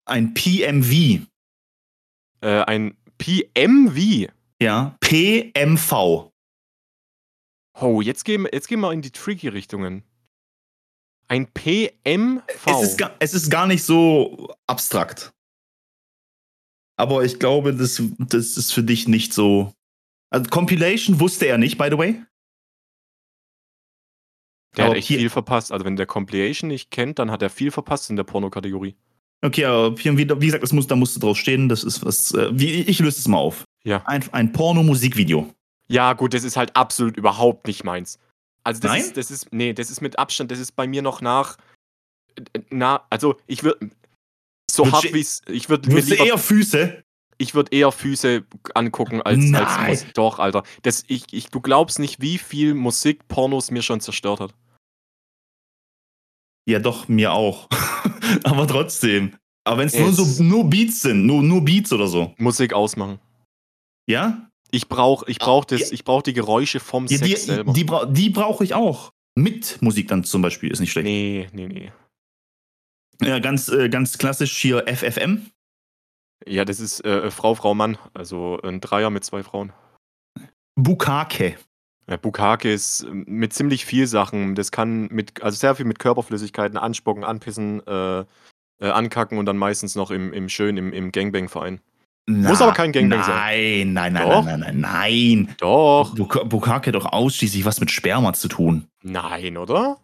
[0.05, 1.27] ein PMV.
[2.43, 4.31] Äh, ein PMV.
[4.61, 6.31] Ja, PMV.
[7.81, 10.03] Oh, jetzt gehen, jetzt gehen wir in die tricky Richtungen.
[11.29, 12.43] Ein PMV.
[12.67, 15.33] Es ist, gar, es ist gar nicht so abstrakt.
[16.99, 19.73] Aber ich glaube, das, das ist für dich nicht so.
[20.31, 22.23] Also Compilation wusste er nicht, by the way.
[24.77, 25.73] der hat aber echt hier- viel verpasst.
[25.73, 28.97] Also wenn der Compilation nicht kennt, dann hat er viel verpasst in der Pornokategorie.
[29.43, 31.69] Okay, aber wie gesagt, das muss, da musst du drauf stehen.
[31.69, 32.33] Das ist was.
[32.33, 33.65] Äh, wie, ich löse es mal auf.
[33.85, 34.03] Ja.
[34.07, 35.53] Ein, ein Porno-Musikvideo.
[35.89, 38.19] Ja, gut, das ist halt absolut überhaupt nicht meins.
[38.67, 39.01] Also das Nein?
[39.01, 41.57] ist, das ist, nee, das ist mit Abstand, das ist bei mir noch nach,
[42.69, 43.91] na, also ich würde,
[44.69, 47.05] so Würdest hart wie es, ich würde mir lieber, eher Füße.
[47.39, 49.65] ich würde eher Füße angucken als, Nein.
[49.65, 50.15] als Musik.
[50.15, 54.41] Doch, Alter, das, ich, ich, du glaubst nicht, wie viel Musik Pornos mir schon zerstört
[54.41, 54.53] hat.
[56.69, 57.69] Ja, doch, mir auch.
[58.43, 59.37] aber trotzdem.
[59.63, 62.35] Aber wenn es nur so nur Beats sind, nur, nur Beats oder so.
[62.39, 63.21] Musik ausmachen.
[64.11, 64.51] Ja?
[64.71, 67.73] Ich brauche, ich brauche das, ich brauche die Geräusche vom ja Sex die selber.
[67.73, 69.11] die, bra die brauche ich auch.
[69.35, 71.05] Mit Musik dann zum Beispiel, ist nicht schlecht.
[71.05, 71.93] nee, nee, nee.
[73.23, 75.51] Ja, ganz, äh, ganz klassisch hier FFM.
[76.47, 77.99] Ja, das ist äh, Frau, Frau, Mann.
[78.15, 79.73] Also ein Dreier mit zwei Frauen.
[80.75, 81.57] Bukake.
[82.09, 84.55] Ja, Bukake ist ähm, mit ziemlich viel Sachen.
[84.55, 88.25] Das kann mit, also sehr viel mit Körperflüssigkeiten anspucken, anpissen, äh, äh,
[88.91, 91.81] ankacken und dann meistens noch im, im schön im, im Gangbang-Verein.
[92.29, 93.93] Muss aber kein Gangbang sein.
[93.93, 94.45] Nein, nein, nein, Doch.
[94.45, 95.55] nein, nein, nein, nein.
[95.59, 96.15] Doch.
[96.15, 98.89] Buka Bukake hat doch ausschließlich was mit Sperma zu tun.
[99.03, 99.99] Nein, oder?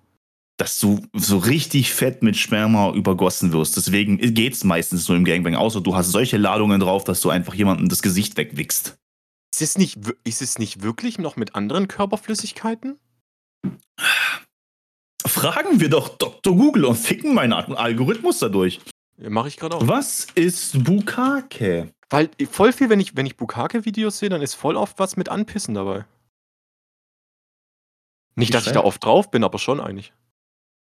[0.57, 3.77] Dass du so richtig fett mit Sperma übergossen wirst.
[3.77, 5.57] Deswegen geht's meistens so im Gangbang.
[5.57, 8.97] Außer du hast solche Ladungen drauf, dass du einfach jemandem das Gesicht wegwickst.
[9.53, 12.99] Ist es nicht, ist es nicht wirklich noch mit anderen Körperflüssigkeiten?
[15.27, 16.55] Fragen wir doch Dr.
[16.57, 18.81] Google und ficken meinen Al- Algorithmus dadurch.
[19.19, 19.87] Ja, Mache ich gerade auch.
[19.87, 21.93] Was ist Bukake?
[22.11, 25.29] Weil voll viel, wenn ich, wenn ich Bukake-Videos sehe, dann ist voll oft was mit
[25.29, 26.05] Anpissen dabei.
[28.35, 30.13] Nicht, dass ich da oft drauf bin, aber schon eigentlich.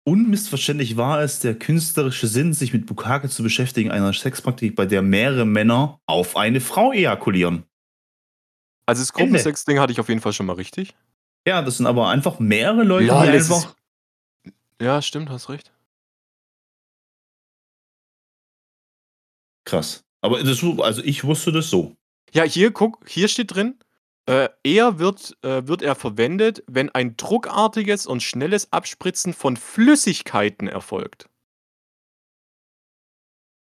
[0.03, 5.01] Unmissverständlich war es der künstlerische Sinn, sich mit Bukake zu beschäftigen, einer Sexpraktik, bei der
[5.01, 7.65] mehrere Männer auf eine Frau ejakulieren.
[8.85, 9.11] Also das.
[9.13, 10.95] Gruppensex-Ding hatte ich auf jeden Fall schon mal richtig.
[11.45, 13.75] Ja, das sind aber einfach mehrere Leute, Lol, die einfach.
[14.81, 15.73] Ja, stimmt, hast recht.
[19.67, 20.05] Krass.
[20.21, 21.93] Aber das, also ich wusste das so.
[22.33, 23.77] Ja, hier, guck, hier steht drin,
[24.25, 30.67] äh, eher wird, äh, wird er verwendet, wenn ein druckartiges und schnelles Abspritzen von Flüssigkeiten
[30.67, 31.29] erfolgt.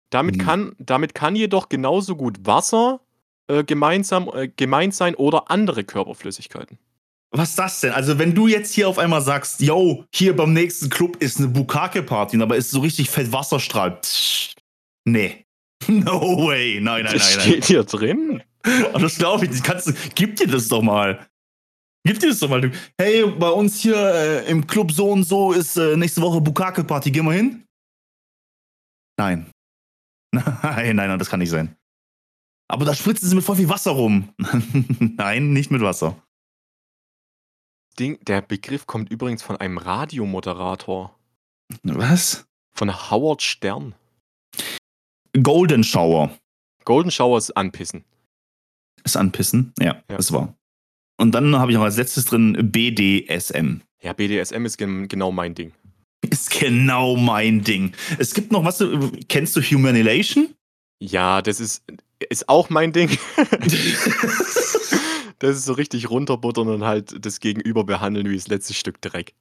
[0.09, 0.45] Damit, Hm.
[0.45, 3.01] kann, damit kann jedoch genauso gut Wasser
[3.47, 6.79] äh, gemeinsam, äh, gemeint sein oder andere Körperflüssigkeiten.
[7.33, 7.91] Was ist das denn?
[7.93, 11.47] Also, wenn du jetzt hier auf einmal sagst, yo, hier beim nächsten Club ist eine
[11.47, 14.01] Bukake-Party, und aber ist so richtig fett Wasserstrahl.
[14.01, 14.55] Psch,
[15.05, 15.45] nee.
[16.05, 16.79] No way.
[16.81, 17.47] Nein, nein, das nein, nein.
[17.49, 18.43] steht hier drin.
[18.63, 19.63] Aber das glaube ich nicht.
[19.63, 21.27] Kannst du, gib dir das doch mal.
[22.03, 22.71] Gib dir das doch mal.
[22.97, 27.11] Hey, bei uns hier äh, im Club so und so ist äh, nächste Woche Bukake-Party.
[27.11, 27.65] Gehen wir hin?
[29.17, 29.51] Nein.
[30.33, 31.75] Nein, nein, nein, das kann nicht sein.
[32.69, 34.33] Aber da spritzen sie mit voll viel Wasser rum.
[34.37, 36.15] nein, nicht mit Wasser.
[37.99, 41.19] Ding, der Begriff kommt übrigens von einem Radiomoderator.
[41.83, 42.45] Was?
[42.73, 43.93] Von Howard Stern.
[45.41, 46.31] Golden Shower.
[46.85, 48.03] Golden Showers anpissen.
[49.03, 49.73] Ist anpissen?
[49.79, 50.17] Ja, Ja.
[50.17, 50.55] das war.
[51.17, 53.81] Und dann habe ich noch als letztes drin BDSM.
[54.01, 55.71] Ja, BDSM ist gen genau mein Ding.
[56.27, 57.93] Ist genau mein Ding.
[58.17, 58.97] Es gibt noch was, äh,
[59.29, 60.53] kennst du Humanilation?
[60.99, 61.83] Ja, das ist,
[62.29, 63.17] ist auch mein Ding.
[65.39, 69.33] das ist so richtig runterbuttern und halt das Gegenüber behandeln wie das letzte Stück Dreck.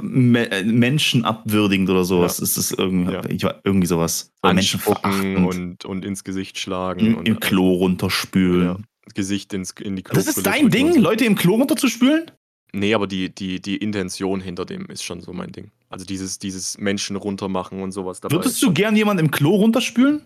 [0.00, 2.38] Me äh, Menschen abwürdigend oder sowas.
[2.38, 3.24] Ist das irgendwie, Ja.
[3.28, 4.30] ich, irgendwie sowas.
[4.42, 5.46] Oder Menschen verachtend.
[5.46, 8.64] und, und ins Gesicht schlagen im, und im Klo runterspülen.
[8.64, 8.76] Ja.
[9.14, 11.00] Gesicht ins, in die Das ist dein Ding, so.
[11.00, 12.30] Leute im Klo runterzuspülen?
[12.72, 15.70] Nee, aber die, die, die Intention hinter dem ist schon so mein Ding.
[15.90, 18.36] Also dieses, dieses Menschen runtermachen und sowas dabei.
[18.36, 20.24] Würdest du gern jemanden im Klo runterspülen?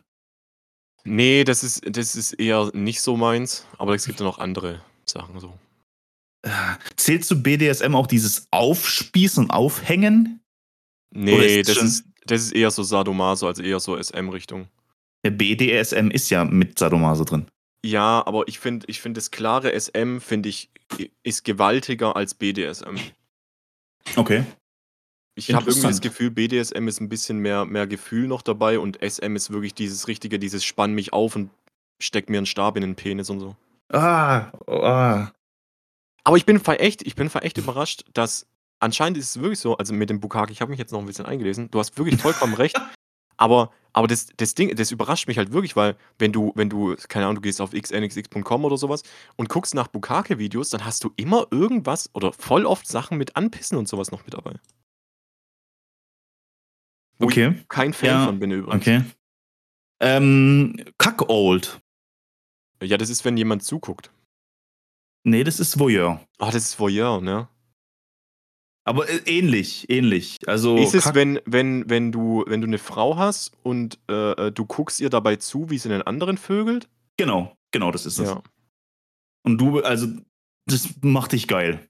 [1.04, 4.80] Nee, das ist, das ist eher nicht so meins, aber es gibt ja noch andere
[5.04, 5.54] Sachen so.
[6.42, 6.50] Äh,
[6.96, 10.40] Zählt zu BDSM auch dieses Aufspießen und Aufhängen?
[11.10, 14.68] Nee, ist das ist, das ist eher so Sadomaso, also eher so SM-Richtung.
[15.24, 17.46] Der BDSM ist ja mit Sadomaso drin.
[17.84, 20.70] Ja, aber ich finde, ich finde das klare SM, finde ich,
[21.22, 22.96] ist gewaltiger als BDSM.
[24.16, 24.44] Okay.
[25.36, 26.00] Ich habe irgendwie das.
[26.00, 30.08] Gefühl, BDSM ist ein bisschen mehr, mehr Gefühl noch dabei und SM ist wirklich dieses
[30.08, 31.50] richtige, dieses Spann mich auf und
[32.00, 33.56] steck mir einen Stab in den Penis und so.
[33.92, 35.30] Ah, ah.
[36.26, 38.48] Aber ich bin echt, ich bin echt überrascht, dass
[38.80, 41.06] anscheinend ist es wirklich so, also mit dem Bukake, ich habe mich jetzt noch ein
[41.06, 42.76] bisschen eingelesen, du hast wirklich vollkommen recht,
[43.36, 46.96] aber, aber das, das Ding, das überrascht mich halt wirklich, weil wenn du, wenn du,
[47.06, 49.04] keine Ahnung, du gehst auf xnxx.com oder sowas
[49.36, 53.78] und guckst nach Bukake-Videos, dann hast du immer irgendwas oder voll oft Sachen mit Anpissen
[53.78, 54.54] und sowas noch mit dabei.
[57.20, 57.54] Wo Okay.
[57.56, 58.82] ich kein Fan Ja, von bin übrigens.
[58.82, 59.04] Okay.
[60.00, 61.80] Ähm, Kackold.
[62.82, 64.10] Ja, das ist, wenn jemand zuguckt.
[65.26, 66.20] Nee, das ist Voyeur.
[66.38, 67.48] Ah, das ist Voyeur, ne?
[68.84, 70.36] Aber äh, ähnlich, ähnlich.
[70.46, 74.52] Also ist es, wenn, wenn, wenn, du, wenn du eine Frau hast und äh, äh,
[74.52, 76.88] du guckst ihr dabei zu, wie sie den anderen vögelt?
[77.16, 78.28] Genau, genau, das ist es.
[78.28, 78.42] Ja.
[79.42, 80.06] Und du, also,
[80.66, 81.88] das macht dich geil.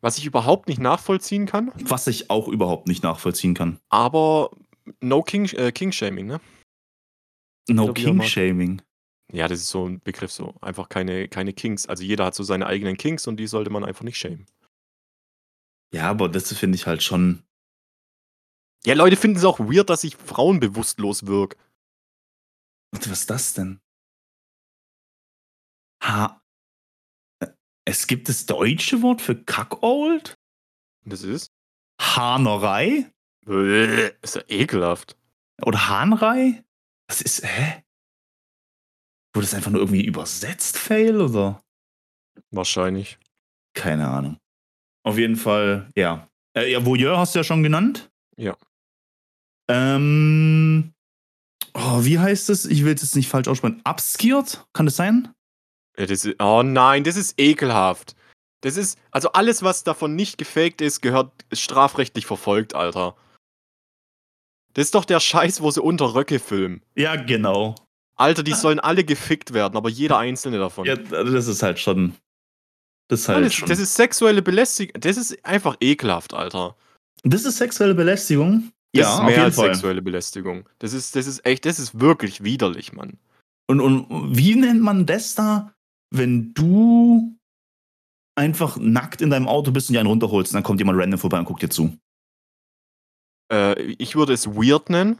[0.00, 3.80] Was ich überhaupt nicht nachvollziehen kann, Was ich auch überhaupt nicht nachvollziehen kann.
[3.90, 4.50] aber
[5.00, 6.40] no King, äh, King-Shaming, ne?
[7.68, 7.96] No mag.
[7.96, 8.80] King-Shaming.
[9.32, 10.54] Ja, das ist so ein Begriff so.
[10.60, 11.86] Einfach keine, keine Kings.
[11.86, 14.46] Also jeder hat so seine eigenen Kings und die sollte man einfach nicht shamen.
[15.92, 17.42] Ja, aber das finde ich halt schon.
[18.84, 21.56] Ja, Leute finden es auch weird, dass ich Frauen bewusstlos wirke.
[22.92, 23.80] Was ist das denn?
[26.02, 26.42] Ha.
[27.40, 27.48] Äh,
[27.84, 30.38] Es gibt das deutsche Wort für Kackold?
[31.04, 31.50] Das ist?
[32.00, 33.10] Hahnerei?
[33.46, 35.16] Ist ja ekelhaft.
[35.62, 36.64] Oder Hahnrei?
[37.08, 37.83] Das ist, hä?
[39.34, 41.60] Wurde das einfach nur irgendwie übersetzt, Fail, oder?
[42.50, 43.18] Wahrscheinlich.
[43.74, 44.38] Keine Ahnung.
[45.02, 46.28] Auf jeden Fall, ja.
[46.56, 48.10] Äh, ja, Voyeur hast du ja schon genannt.
[48.36, 48.56] Ja.
[49.68, 50.92] Ähm.
[51.74, 52.64] Oh, wie heißt es?
[52.64, 53.82] Ich will es jetzt nicht falsch aussprechen.
[53.84, 54.64] Upskirt?
[54.72, 55.34] Kann das sein?
[55.98, 58.14] Ja, das ist, oh nein, das ist ekelhaft.
[58.60, 63.16] Das ist, also alles, was davon nicht gefaked ist, gehört strafrechtlich verfolgt, Alter.
[64.72, 66.82] Das ist doch der Scheiß, wo sie unter Röcke filmen.
[66.94, 67.74] Ja, genau.
[68.16, 70.86] Alter, die sollen alle gefickt werden, aber jeder einzelne davon.
[70.86, 72.14] Ja, das ist halt schon.
[73.08, 73.68] Das ist halt Alles, schon.
[73.68, 75.00] das ist sexuelle Belästigung.
[75.00, 76.76] Das ist einfach ekelhaft, Alter.
[77.22, 78.72] das ist sexuelle Belästigung.
[78.92, 79.74] Das ja, ist mehr als Fall.
[79.74, 80.68] sexuelle Belästigung.
[80.78, 83.18] Das ist, das ist echt, das ist wirklich widerlich, Mann.
[83.66, 85.74] Und, und wie nennt man das da,
[86.10, 87.36] wenn du
[88.36, 91.18] einfach nackt in deinem Auto bist und dir einen runterholst und dann kommt jemand random
[91.18, 91.98] vorbei und guckt dir zu?
[93.52, 95.18] Äh, ich würde es weird nennen.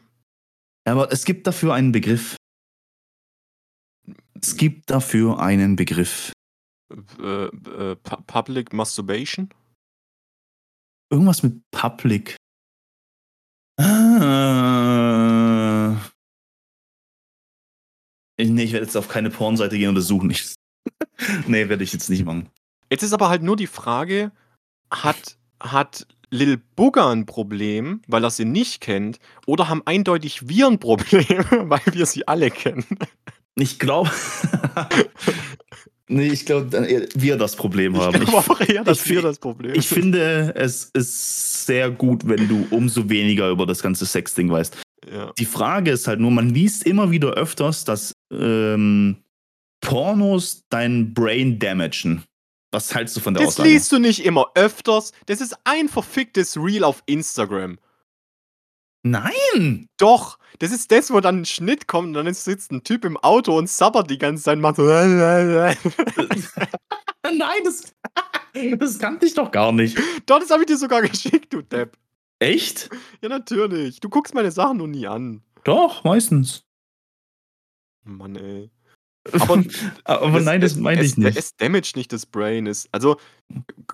[0.86, 2.36] Aber es gibt dafür einen Begriff.
[4.40, 6.32] Es gibt dafür einen Begriff.
[7.18, 9.48] Äh, äh, Pu- Public Masturbation.
[11.10, 12.36] Irgendwas mit Public.
[14.66, 15.96] Ah.
[18.36, 20.30] Ich, nee, ich werde jetzt auf keine Pornseite gehen und das suchen.
[20.30, 20.54] Ich,
[21.46, 22.50] nee, werde ich jetzt nicht machen.
[22.90, 24.32] Jetzt ist aber halt nur die Frage,
[24.90, 30.66] hat, hat Lil Bugger ein Problem, weil er sie nicht kennt, oder haben eindeutig wir
[30.66, 32.84] ein Problem, weil wir sie alle kennen?
[33.56, 34.10] Ich glaube.
[36.08, 36.70] nee, ich glaube,
[37.14, 38.22] wir das Problem haben.
[38.22, 42.26] Ich glaube auch eher, dass ich wir das Problem Ich finde, es ist sehr gut,
[42.28, 44.76] wenn du umso weniger über das ganze Sexding weißt.
[45.10, 45.32] ja.
[45.38, 49.16] Die Frage ist halt nur, man liest immer wieder öfters, dass ähm,
[49.80, 52.22] Pornos dein Brain damagen.
[52.72, 53.68] Was hältst du von der Das Aussage?
[53.68, 55.12] liest du nicht immer öfters.
[55.26, 57.78] Das ist ein verficktes Reel auf Instagram.
[59.06, 59.86] Nein!
[59.98, 63.18] Doch, das ist das, wo dann ein Schnitt kommt und dann sitzt ein Typ im
[63.18, 64.84] Auto und sabbert die ganze Zeit und macht so.
[64.86, 65.76] Nein,
[67.64, 67.94] das,
[68.78, 69.98] das kannte ich doch gar nicht.
[70.24, 71.98] Doch, das habe ich dir sogar geschickt, du Depp.
[72.38, 72.88] Echt?
[73.20, 74.00] Ja, natürlich.
[74.00, 75.42] Du guckst meine Sachen nur nie an.
[75.64, 76.64] Doch, meistens.
[78.04, 78.70] Mann, ey.
[79.32, 79.62] Aber,
[80.04, 81.36] aber nein, das meine ich nicht.
[81.36, 82.66] Es damaged nicht das Brain.
[82.66, 83.16] Es, also,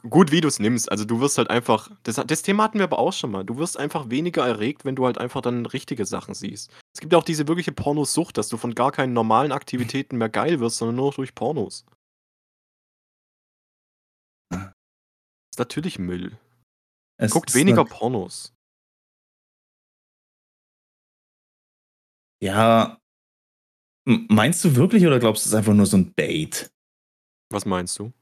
[0.08, 0.90] gut, wie du es nimmst.
[0.90, 1.90] Also, du wirst halt einfach.
[2.02, 3.44] Das, das Thema hatten wir aber auch schon mal.
[3.44, 6.70] Du wirst einfach weniger erregt, wenn du halt einfach dann richtige Sachen siehst.
[6.94, 10.28] Es gibt ja auch diese wirkliche Pornosucht, dass du von gar keinen normalen Aktivitäten mehr
[10.28, 11.84] geil wirst, sondern nur noch durch Pornos.
[14.52, 14.72] Das
[15.52, 16.38] ist natürlich Müll.
[17.20, 18.52] Es Guckt ist weniger nat- Pornos.
[22.42, 22.99] Ja.
[24.29, 26.70] Meinst du wirklich oder glaubst du, es ist einfach nur so ein Bait?
[27.51, 28.12] Was meinst du?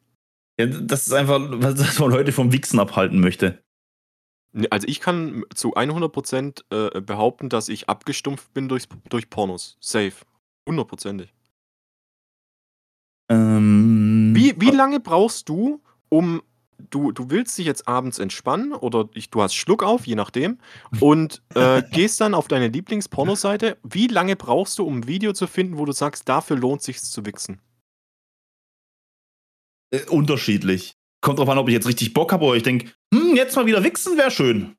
[0.58, 3.62] Ja, das ist einfach, was man Leute vom Wichsen abhalten möchte.
[4.70, 9.76] Also ich kann zu 100% äh, behaupten, dass ich abgestumpft bin durch, durch Pornos.
[9.80, 10.14] Safe.
[10.66, 11.32] Hundertprozentig.
[13.30, 16.42] Ähm, Wie, wie lange brauchst du, um.
[16.90, 20.58] Du, du willst dich jetzt abends entspannen oder ich, du hast Schluck auf, je nachdem,
[21.00, 23.78] und äh, gehst dann auf deine Lieblingspornoseite.
[23.82, 27.00] Wie lange brauchst du, um ein Video zu finden, wo du sagst, dafür lohnt sich
[27.00, 27.60] zu wichsen?
[29.90, 30.94] Äh, unterschiedlich.
[31.20, 33.66] Kommt drauf an, ob ich jetzt richtig Bock habe oder ich denke, hm, jetzt mal
[33.66, 34.76] wieder wichsen wäre schön.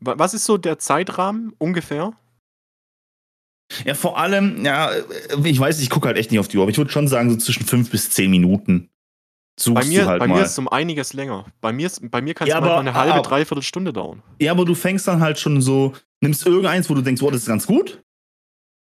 [0.00, 2.12] Was ist so der Zeitrahmen ungefähr?
[3.84, 4.90] Ja, vor allem, ja,
[5.44, 7.30] ich weiß, ich gucke halt echt nicht auf die Uhr, aber ich würde schon sagen,
[7.30, 8.90] so zwischen fünf bis zehn Minuten.
[9.58, 11.44] Suchst bei mir, halt bei mir ist es um einiges länger.
[11.60, 14.22] Bei mir, bei mir kann es ja, mal eine halbe, aber, dreiviertel Stunde dauern.
[14.40, 17.42] Ja, aber du fängst dann halt schon so, nimmst irgendeins, wo du denkst, wow, das
[17.42, 18.02] ist ganz gut.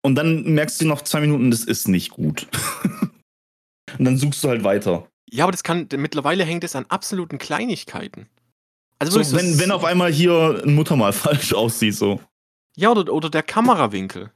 [0.04, 2.48] Und dann merkst du nach zwei Minuten, das ist nicht gut.
[3.98, 5.08] und dann suchst du halt weiter.
[5.30, 8.28] Ja, aber das kann, mittlerweile hängt es an absoluten Kleinigkeiten.
[9.00, 12.20] Also so, wenn, wenn auf einmal hier ein Muttermal falsch aussieht, so.
[12.76, 14.32] Ja, oder, oder der Kamerawinkel.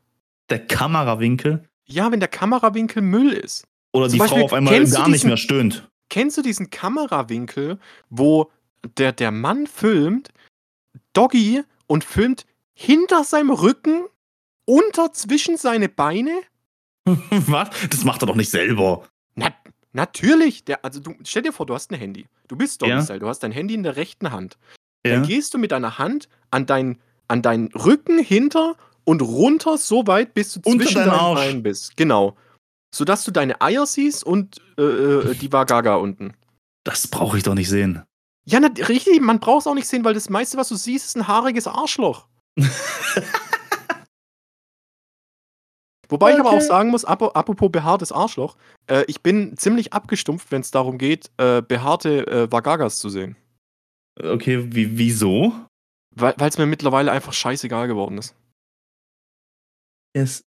[0.49, 1.67] Der Kamerawinkel?
[1.85, 3.67] Ja, wenn der Kamerawinkel Müll ist.
[3.93, 5.90] Oder Zum die Beispiel, Frau auf einmal gar diesen, nicht mehr stöhnt.
[6.11, 8.51] Kennst du diesen Kamerawinkel, wo
[8.97, 10.29] der, der Mann filmt,
[11.13, 14.03] Doggy, und filmt hinter seinem Rücken,
[14.65, 16.41] unter zwischen seine Beine?
[17.05, 17.69] Was?
[17.89, 19.07] Das macht er doch nicht selber.
[19.35, 19.53] Na,
[19.93, 20.65] natürlich.
[20.65, 22.27] Der, also du, stell dir vor, du hast ein Handy.
[22.49, 23.15] Du bist Doggy-Style.
[23.15, 23.19] Ja.
[23.19, 24.57] Du hast dein Handy in der rechten Hand.
[25.05, 25.13] Ja.
[25.13, 30.05] Dann gehst du mit deiner Hand an, dein, an deinen Rücken hinter und runter so
[30.07, 31.95] weit, bis du Unter zwischen deinen Beinen bist.
[31.95, 32.35] Genau
[32.93, 36.33] sodass du deine Eier siehst und äh, äh die Vagaga unten.
[36.83, 38.03] Das brauche ich doch nicht sehen.
[38.45, 41.05] Ja, na, richtig, man braucht es auch nicht sehen, weil das meiste, was du siehst,
[41.05, 42.27] ist ein haariges Arschloch.
[46.09, 46.35] Wobei okay.
[46.35, 50.69] ich aber auch sagen muss, apropos behaartes Arschloch, äh, ich bin ziemlich abgestumpft, wenn es
[50.69, 53.37] darum geht, äh, behaarte äh, Vagagas zu sehen.
[54.21, 55.53] Okay, wie, wieso?
[56.13, 58.35] Weil es mir mittlerweile einfach scheißegal geworden ist.
[60.13, 60.43] Es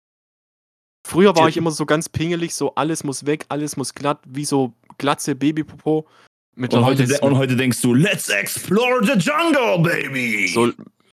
[1.08, 4.44] Früher war ich immer so ganz pingelig, so alles muss weg, alles muss glatt, wie
[4.44, 6.06] so glatze Babypopo.
[6.54, 10.48] Und heute, und heute denkst du, let's explore the jungle, baby!
[10.48, 10.70] So,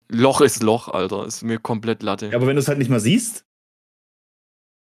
[0.08, 1.26] Loch ist Loch, Alter.
[1.26, 2.28] Ist mir komplett Latte.
[2.28, 3.44] Ja, aber wenn du es halt nicht mehr siehst?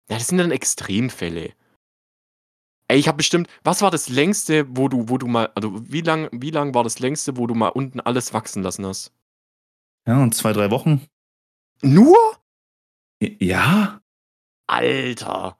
[0.09, 1.51] Ja, das sind dann Extremfälle.
[2.87, 6.01] Ey, ich habe bestimmt, was war das längste, wo du, wo du mal, also wie
[6.01, 9.11] lang, wie lang war das längste, wo du mal unten alles wachsen lassen hast?
[10.07, 11.05] Ja, und zwei, drei Wochen.
[11.81, 12.15] Nur?
[13.19, 13.99] Ja.
[14.73, 15.57] Alter.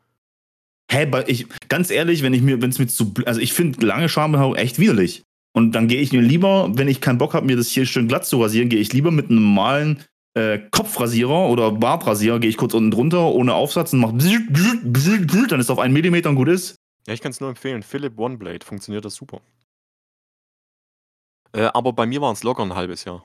[0.91, 3.85] Hä, hey, ich, ganz ehrlich, wenn ich mir, wenn es mir zu, also ich finde
[3.85, 5.23] lange Schambehaarung echt widerlich.
[5.55, 8.07] Und dann gehe ich mir lieber, wenn ich keinen Bock habe, mir das hier schön
[8.07, 12.57] glatt zu rasieren, gehe ich lieber mit einem normalen äh, Kopfrasierer oder Bartrasierer, gehe ich
[12.57, 16.75] kurz unten drunter, ohne Aufsatz und mache dann ist auf einen Millimeter und gut ist.
[17.05, 17.83] Ja, ich kann es nur empfehlen.
[17.83, 19.41] Philipp OneBlade funktioniert das super.
[21.51, 23.23] Äh, aber bei mir waren es locker ein halbes Jahr.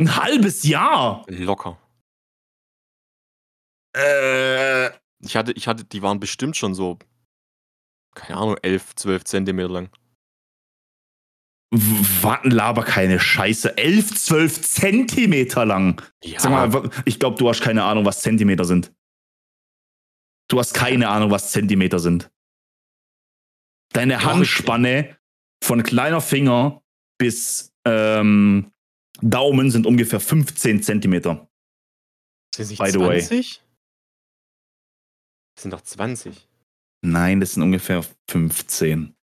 [0.00, 1.24] Ein halbes Jahr?
[1.28, 1.78] Locker.
[3.96, 4.90] Äh.
[5.20, 6.98] Ich hatte, ich hatte, die waren bestimmt schon so,
[8.14, 9.90] keine Ahnung, 11, 12 Zentimeter lang.
[11.70, 13.76] Warten, laber keine Scheiße.
[13.76, 16.02] 11, 12 Zentimeter lang.
[16.22, 16.38] Ja.
[16.38, 18.92] Sag mal, ich glaube, du hast keine Ahnung, was Zentimeter sind.
[20.48, 22.30] Du hast keine Ahnung, was Zentimeter sind.
[23.92, 25.16] Deine Handspanne
[25.62, 26.82] von kleiner Finger
[27.18, 28.70] bis ähm,
[29.20, 31.48] Daumen sind ungefähr 15 Zentimeter.
[32.54, 33.65] Sind nicht By 20?
[35.56, 36.48] Das sind doch 20.
[37.02, 39.14] Nein, das sind ungefähr 15.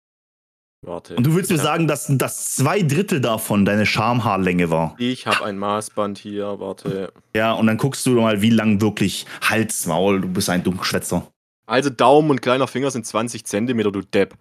[0.85, 1.15] Warte.
[1.15, 4.97] Und du willst mir sagen, dass, dass zwei Drittel davon deine Schamhaarlänge war?
[4.99, 7.13] Ich habe ein Maßband hier, warte.
[7.37, 11.31] Ja, und dann guckst du mal, wie lang wirklich Hals, Maul, du bist ein Dunkelschwätzer.
[11.67, 14.37] Also Daumen und kleiner Finger sind 20 Zentimeter, du Depp.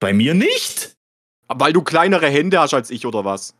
[0.00, 0.96] Bei mir nicht?
[1.48, 3.54] Weil du kleinere Hände hast als ich, oder was?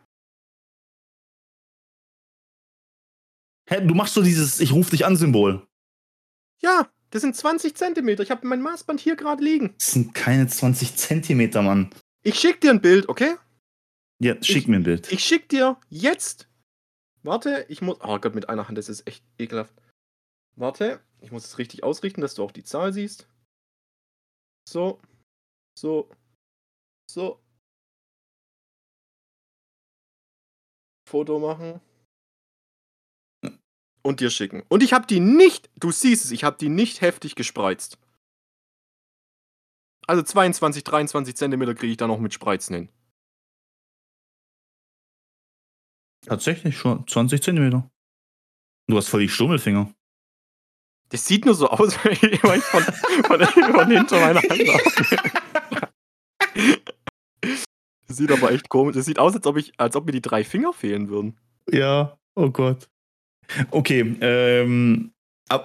[3.68, 5.66] Hä, du machst so dieses Ich ruf dich an Symbol.
[6.62, 8.22] Ja, das sind 20 Zentimeter.
[8.22, 9.74] Ich habe mein Maßband hier gerade liegen.
[9.78, 11.90] Das sind keine 20 Zentimeter, Mann.
[12.22, 13.36] Ich schick dir ein Bild, okay?
[14.18, 15.12] Ja, schick ich, mir ein Bild.
[15.12, 16.48] Ich schick dir jetzt.
[17.22, 17.98] Warte, ich muss.
[18.02, 19.74] Oh Gott, mit einer Hand, das ist echt ekelhaft.
[20.57, 23.28] Warte, ich muss es richtig ausrichten, dass du auch die Zahl siehst.
[24.68, 25.00] So.
[25.78, 26.09] So.
[27.11, 27.40] So.
[31.09, 31.80] Foto machen
[34.07, 34.62] und dir schicken.
[34.68, 37.98] Und ich habe die nicht, du siehst es, ich habe die nicht heftig gespreizt.
[40.07, 42.88] Also 22, 23 Zentimeter kriege ich da noch mit Spreizen hin.
[46.24, 47.90] Tatsächlich schon 20 Zentimeter.
[48.88, 49.92] Du hast voll die Stummelfinger.
[51.09, 54.62] Das sieht nur so aus, wenn ich von, von, von hinter meiner Hand
[58.07, 58.94] Das sieht aber echt komisch.
[58.94, 61.38] Das sieht aus, als ob, ich, als ob mir die drei Finger fehlen würden.
[61.70, 62.88] Ja, oh Gott.
[63.70, 65.12] Okay, ähm.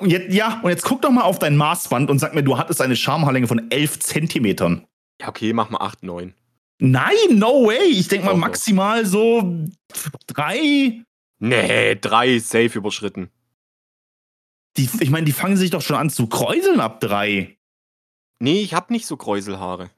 [0.01, 2.81] Jetzt, ja, und jetzt guck doch mal auf dein Maßband und sag mir, du hattest
[2.81, 4.85] eine Schamhaarlänge von 11 Zentimetern.
[5.19, 6.35] Ja, okay, mach mal 8, 9.
[6.79, 7.89] Nein, no way.
[7.89, 9.65] Ich denke mal maximal so
[10.27, 11.03] drei.
[11.39, 13.29] Nee, 3 safe überschritten.
[14.77, 17.57] Die, ich meine, die fangen sich doch schon an zu kräuseln ab drei.
[18.39, 19.89] Nee, ich hab nicht so Kräuselhaare.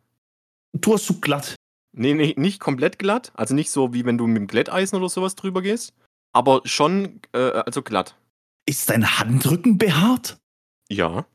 [0.73, 1.55] Du hast so glatt.
[1.95, 3.31] Nee, nee, nicht komplett glatt.
[3.35, 5.93] Also nicht so, wie wenn du mit dem Glätteisen oder sowas drüber gehst.
[6.33, 8.15] Aber schon, äh, also glatt.
[8.65, 10.37] Ist dein Handrücken behaart?
[10.89, 11.25] Ja,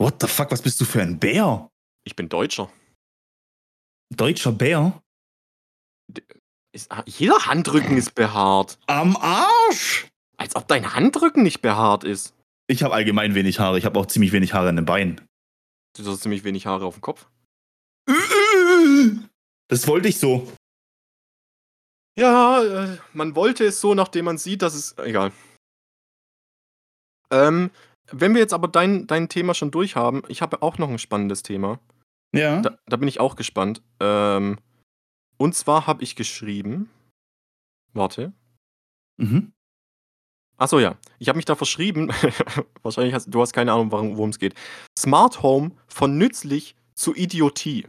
[0.00, 1.68] What the fuck, was bist du für ein Bär?
[2.04, 2.70] ich bin Deutscher.
[4.14, 5.02] Deutscher Bär?
[6.72, 8.78] Ist, ah, jeder Handrücken ist behaart.
[8.86, 10.08] Am Arsch!
[10.38, 12.32] Als ob dein Handrücken nicht behaart ist.
[12.68, 13.76] Ich habe allgemein wenig Haare.
[13.76, 15.20] Ich habe auch ziemlich wenig Haare an den Beinen.
[15.96, 17.28] Du hast ziemlich wenig Haare auf dem Kopf.
[19.68, 20.50] Das wollte ich so.
[22.18, 24.98] Ja, äh, man wollte es so, nachdem man sieht, dass es.
[24.98, 25.30] Egal.
[27.30, 27.70] Ähm,
[28.10, 30.98] wenn wir jetzt aber dein, dein Thema schon durch haben, ich habe auch noch ein
[30.98, 31.78] spannendes Thema.
[32.34, 32.60] Ja.
[32.60, 33.82] Da, da bin ich auch gespannt.
[34.00, 34.58] Ähm,
[35.36, 36.90] und zwar habe ich geschrieben.
[37.92, 38.32] Warte.
[39.18, 39.52] Mhm.
[40.56, 40.96] Achso, ja.
[41.20, 42.10] Ich habe mich da verschrieben.
[42.82, 44.54] Wahrscheinlich hast du hast keine Ahnung, worum es geht.
[44.98, 47.86] Smart Home von nützlich zu Idiotie.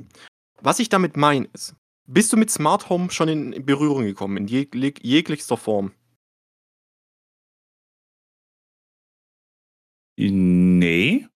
[0.62, 1.76] Was ich damit meine ist,
[2.10, 5.94] bist du mit Smart Home schon in Berührung gekommen, in jeg jeglichster Form?
[10.18, 11.28] Nee.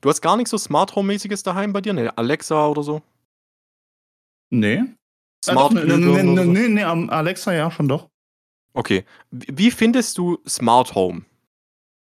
[0.00, 1.92] Du hast gar nichts so Smart Home-mäßiges daheim bei dir?
[1.92, 3.02] Ne, Alexa oder so?
[4.50, 4.82] Nee.
[5.44, 6.68] Smart nee, nee, Glühbirne oder nee, so?
[6.68, 8.08] nee, nee, Alexa ja, schon doch.
[8.72, 9.04] Okay.
[9.30, 11.24] Wie findest du Smart Home?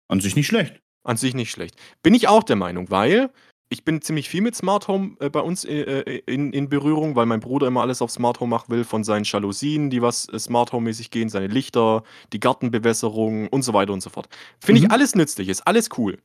[0.08, 0.82] An sich nicht schlecht.
[1.04, 1.76] An sich nicht schlecht.
[2.02, 3.30] Bin ich auch der Meinung, weil
[3.72, 7.16] ich bin ziemlich viel mit Smart Home äh, bei uns äh, äh, in, in Berührung,
[7.16, 10.28] weil mein Bruder immer alles auf Smart Home machen will, von seinen Jalousien, die was
[10.28, 14.28] äh, Smart Home-mäßig gehen, seine Lichter, die Gartenbewässerung und so weiter und so fort.
[14.60, 14.86] Finde Mhm.
[14.86, 16.18] ich alles nützlich, ist alles cool.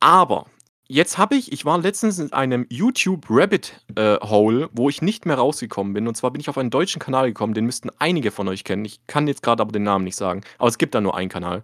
[0.00, 0.46] Aber
[0.88, 5.26] jetzt habe ich, ich war letztens in einem YouTube Rabbit äh, Hole, wo ich nicht
[5.26, 6.08] mehr rausgekommen bin.
[6.08, 8.84] Und zwar bin ich auf einen deutschen Kanal gekommen, den müssten einige von euch kennen.
[8.84, 11.30] Ich kann jetzt gerade aber den Namen nicht sagen, aber es gibt da nur einen
[11.30, 11.62] Kanal.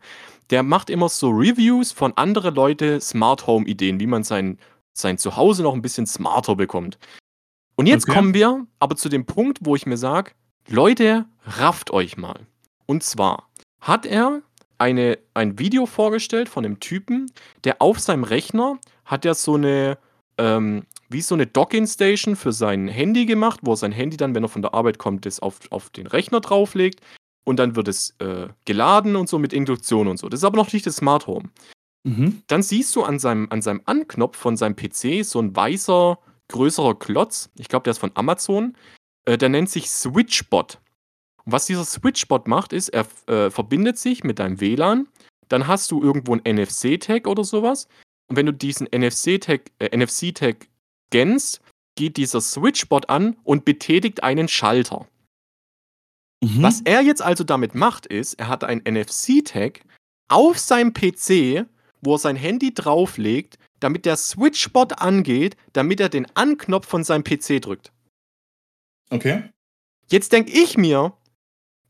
[0.51, 4.59] Der macht immer so Reviews von anderen Leute Smart Home Ideen, wie man sein,
[4.93, 6.99] sein Zuhause noch ein bisschen smarter bekommt.
[7.77, 8.15] Und jetzt Okay.
[8.15, 10.33] kommen wir aber zu dem Punkt, wo ich mir sage,
[10.69, 12.47] Leute, rafft euch mal.
[12.87, 13.49] Und zwar
[13.81, 14.43] hat er
[14.79, 17.31] eine, ein Video vorgestellt von einem Typen,
[17.65, 19.99] der auf seinem Rechner hat er so eine,
[20.39, 24.45] ähm, wie so eine Docking-Station für sein Handy gemacht, wo er sein Handy dann, wenn
[24.45, 27.01] er von der Arbeit kommt, das auf, auf den Rechner drauflegt
[27.45, 30.29] und dann wird es äh, geladen und so mit Induktion und so.
[30.29, 31.49] Das ist aber noch nicht das Smart Home.
[32.05, 32.43] Mhm.
[32.47, 36.99] Dann siehst du an seinem, an seinem Anknopf von seinem PC so ein weißer, größerer
[36.99, 37.51] Klotz.
[37.57, 38.77] Ich glaube, der ist von Amazon.
[39.27, 40.79] Äh, der nennt sich Switchbot.
[41.45, 45.09] Und was dieser Switchbot macht, ist, er äh, verbindet sich mit deinem WLAN.
[45.49, 47.89] Dann hast du irgendwo ein NFC-Tag oder sowas.
[48.29, 50.33] Und wenn du diesen NFC-Tag äh, NFC
[51.13, 51.61] scannst,
[51.97, 55.07] geht dieser Switchbot an und betätigt einen Schalter.
[56.43, 56.63] Mhm.
[56.63, 59.81] Was er jetzt also damit macht, ist, er hat einen NFC-Tag
[60.29, 61.67] auf seinem PC,
[62.01, 67.25] wo er sein Handy drauflegt, damit der Switchbot angeht, damit er den Anknopf von seinem
[67.25, 67.93] PC drückt.
[69.11, 69.45] Okay.
[70.09, 71.13] Jetzt denke ich mir,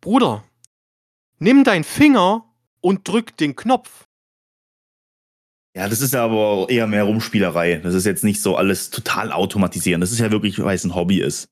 [0.01, 0.45] Bruder,
[1.39, 2.45] nimm deinen Finger
[2.81, 4.07] und drück den Knopf.
[5.77, 7.77] Ja, das ist ja aber eher mehr Rumspielerei.
[7.77, 10.01] Das ist jetzt nicht so alles total automatisieren.
[10.01, 11.49] Das ist ja wirklich, weil es ein Hobby ist.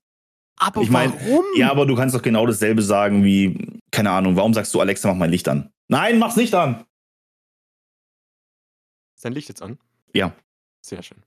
[0.57, 1.45] Aber Ich mein, warum?
[1.55, 5.07] Ja, aber du kannst doch genau dasselbe sagen wie, keine Ahnung, warum sagst du, Alexa,
[5.07, 5.69] mach mein Licht an?
[5.87, 6.83] Nein, mach's nicht an!
[9.19, 9.77] Ist dein Licht jetzt an?
[10.13, 10.31] Ja.
[10.79, 11.17] Sehr schön.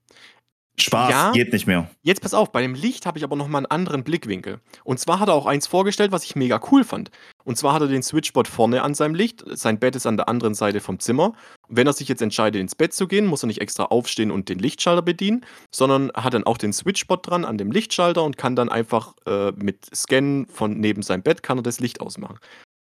[0.79, 1.31] Spaß, Ja.
[1.31, 1.91] geht nicht mehr.
[2.01, 4.61] Jetzt pass auf, bei dem Licht habe ich aber nochmal einen anderen Blickwinkel.
[4.83, 7.11] Und zwar hat er auch eins vorgestellt, was ich mega cool fand.
[7.43, 10.27] Und zwar hat er den Switchbot vorne an seinem Licht, sein Bett ist an der
[10.27, 11.33] anderen Seite vom Zimmer.
[11.67, 14.31] Und wenn er sich jetzt entscheidet, ins Bett zu gehen, muss er nicht extra aufstehen
[14.31, 18.39] und den Lichtschalter bedienen, sondern hat dann auch den Switchbot dran an dem Lichtschalter und
[18.39, 22.39] kann dann einfach äh, mit Scannen von neben seinem Bett kann er das Licht ausmachen.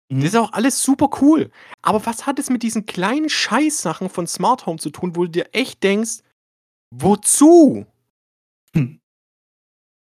[0.09, 0.21] Mhm.
[0.21, 1.51] Das ist auch alles super cool.
[1.81, 5.29] Aber was hat es mit diesen kleinen Scheißsachen von Smart Home zu tun, wo du
[5.31, 6.19] dir echt denkst,
[6.91, 7.85] wozu?
[8.75, 8.99] Hm.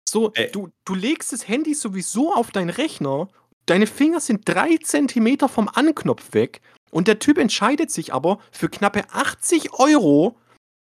[0.09, 0.51] So, Äh.
[0.51, 3.29] du, du legst das Handy sowieso auf deinen Rechner,
[3.67, 8.69] deine Finger sind drei Zentimeter vom Anknopf weg und der Typ entscheidet sich aber für
[8.69, 10.37] knappe 80 Euro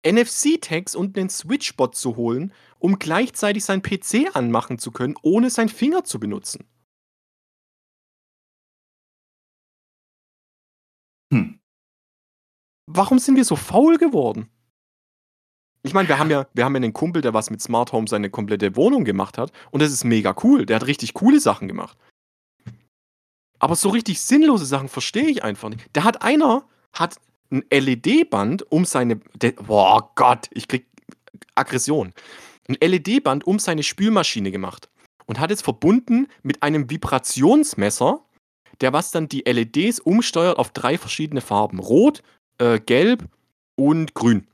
[0.05, 5.69] NFC-Tags und einen Switchbot zu holen, um gleichzeitig sein PC anmachen zu können, ohne seinen
[5.69, 6.65] Finger zu benutzen.
[12.96, 14.50] Warum sind wir so faul geworden?
[15.82, 18.08] Ich meine, wir haben ja, wir haben ja einen Kumpel, der was mit Smart Home
[18.08, 19.52] seine komplette Wohnung gemacht hat.
[19.72, 20.66] Und das ist mega cool.
[20.66, 21.98] Der hat richtig coole Sachen gemacht.
[23.58, 25.86] Aber so richtig sinnlose Sachen verstehe ich einfach nicht.
[25.94, 27.18] Da hat einer, hat
[27.52, 29.16] ein LED-Band um seine.
[29.16, 30.86] Boah Gott, ich krieg
[31.56, 32.14] Aggression.
[32.70, 34.89] Ein LED-Band um seine Spülmaschine gemacht.
[35.26, 38.24] Und hat es verbunden mit einem Vibrationsmesser,
[38.82, 41.80] der was dann die LEDs umsteuert auf drei verschiedene Farben.
[41.80, 42.22] Rot,
[42.58, 43.26] äh, Gelb
[43.76, 44.47] und Grün.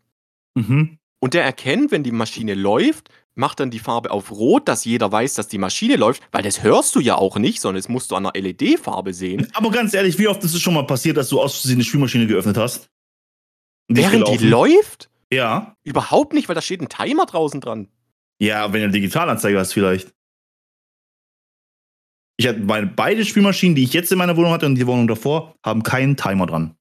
[0.55, 0.97] Mhm.
[1.19, 5.11] Und der erkennt, wenn die Maschine läuft, macht dann die Farbe auf Rot, dass jeder
[5.11, 8.11] weiß, dass die Maschine läuft, weil das hörst du ja auch nicht, sondern das musst
[8.11, 9.47] du an einer LED-Farbe sehen.
[9.53, 11.83] Aber ganz ehrlich, wie oft ist es schon mal passiert, dass du aus Versehen eine
[11.83, 12.89] Spülmaschine geöffnet hast?
[13.87, 15.09] Während die läuft?
[15.31, 15.75] Ja.
[15.83, 17.87] Überhaupt nicht, weil da steht ein Timer draußen dran.
[18.39, 20.13] Ja, wenn du einen Digitalanzeiger hast, vielleicht.
[22.37, 25.07] Ich hatte meine beide Spülmaschinen, die ich jetzt in meiner Wohnung hatte und die Wohnung
[25.07, 26.75] davor, haben keinen Timer dran.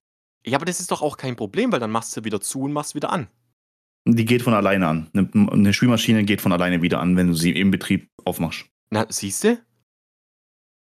[0.49, 2.73] Ja, aber das ist doch auch kein Problem, weil dann machst du wieder zu und
[2.73, 3.29] machst wieder an.
[4.07, 5.11] Die geht von alleine an.
[5.15, 8.67] Eine, eine Spülmaschine geht von alleine wieder an, wenn du sie im Betrieb aufmachst.
[8.91, 9.59] Na, siehst du?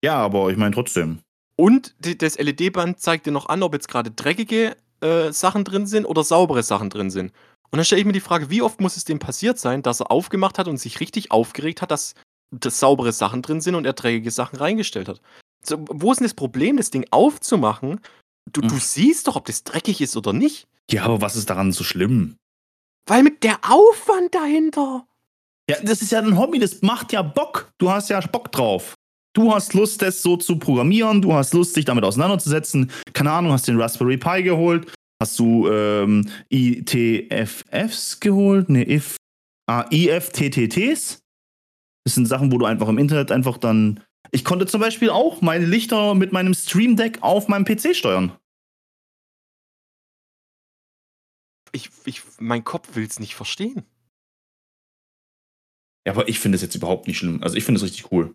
[0.04, 1.20] Ja, aber ich meine trotzdem.
[1.56, 5.86] Und die- das LED-Band zeigt dir noch an, ob jetzt gerade dreckige äh, Sachen drin
[5.86, 7.32] sind oder saubere Sachen drin sind.
[7.70, 10.00] Und dann stelle ich mir die Frage, wie oft muss es dem passiert sein, dass
[10.00, 12.14] er aufgemacht hat und sich richtig aufgeregt hat, dass,
[12.50, 15.20] dass saubere Sachen drin sind und er dreckige Sachen reingestellt hat.
[15.64, 18.00] So, wo ist denn das Problem, das Ding aufzumachen?
[18.52, 18.78] Du, du Hm.
[18.80, 20.66] siehst doch, ob das dreckig ist oder nicht.
[20.90, 22.36] Ja, aber was ist daran so schlimm?
[23.06, 25.06] Weil mit der Aufwand dahinter.
[25.68, 27.72] Ja, das ist ja ein Hobby, das macht ja Bock.
[27.78, 28.94] Du hast ja Bock drauf.
[29.34, 32.90] Du hast Lust, das so zu programmieren, du hast Lust, dich damit auseinanderzusetzen.
[33.14, 38.68] Keine Ahnung, hast den Raspberry Pi geholt, hast du ähm, ITFFs geholt?
[38.68, 39.16] Ne, if,
[39.66, 41.18] ah, IFTTTs.
[42.04, 44.00] Das sind Sachen, wo du einfach im Internet einfach dann.
[44.30, 48.36] Ich konnte zum Beispiel auch meine Lichter mit meinem Stream Deck auf meinem PC steuern.
[51.72, 53.84] Ich, ich, mein Kopf will es nicht verstehen.
[56.06, 57.42] Ja, aber ich finde es jetzt überhaupt nicht schlimm.
[57.42, 58.34] Also ich finde es richtig cool.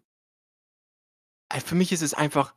[1.54, 2.54] Äh, Für mich ist es einfach,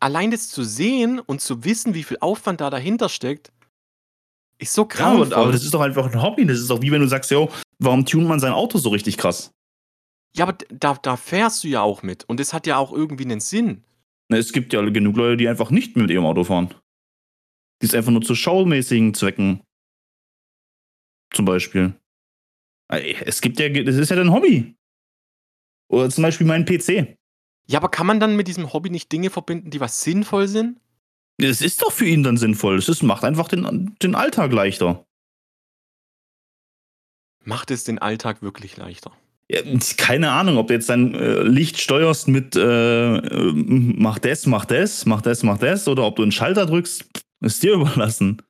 [0.00, 3.52] allein das zu sehen und zu wissen, wie viel Aufwand da dahinter steckt,
[4.58, 6.46] ist so Ja, aber, das ist doch einfach ein Hobby.
[6.46, 9.16] Das ist doch wie wenn du sagst, yo, warum tunt man sein Auto so richtig
[9.16, 9.52] krass?
[10.36, 12.24] Ja, aber da, da fährst du ja auch mit.
[12.24, 13.84] Und das hat ja auch irgendwie einen Sinn.
[14.28, 16.74] Na, Es gibt ja genug Leute, die einfach nicht mit ihrem Auto fahren.
[17.82, 19.62] Die es einfach nur zu schaumäßigen Zwecken.
[21.32, 21.94] Zum Beispiel.
[22.88, 24.76] Es gibt ja, das ist ja dein Hobby.
[25.88, 27.16] Oder zum Beispiel mein PC.
[27.66, 30.80] Ja, aber kann man dann mit diesem Hobby nicht Dinge verbinden, die was sinnvoll sind?
[31.38, 32.78] Das ist doch für ihn dann sinnvoll.
[32.78, 35.06] Ist, macht einfach den, den Alltag leichter.
[37.44, 39.16] Macht es den Alltag wirklich leichter?
[39.96, 44.64] Keine Ahnung, ob du jetzt dein äh, Licht steuerst mit äh, äh, mach das, mach
[44.64, 47.04] das, mach das, mach das, oder ob du einen Schalter drückst,
[47.44, 48.40] ist dir überlassen.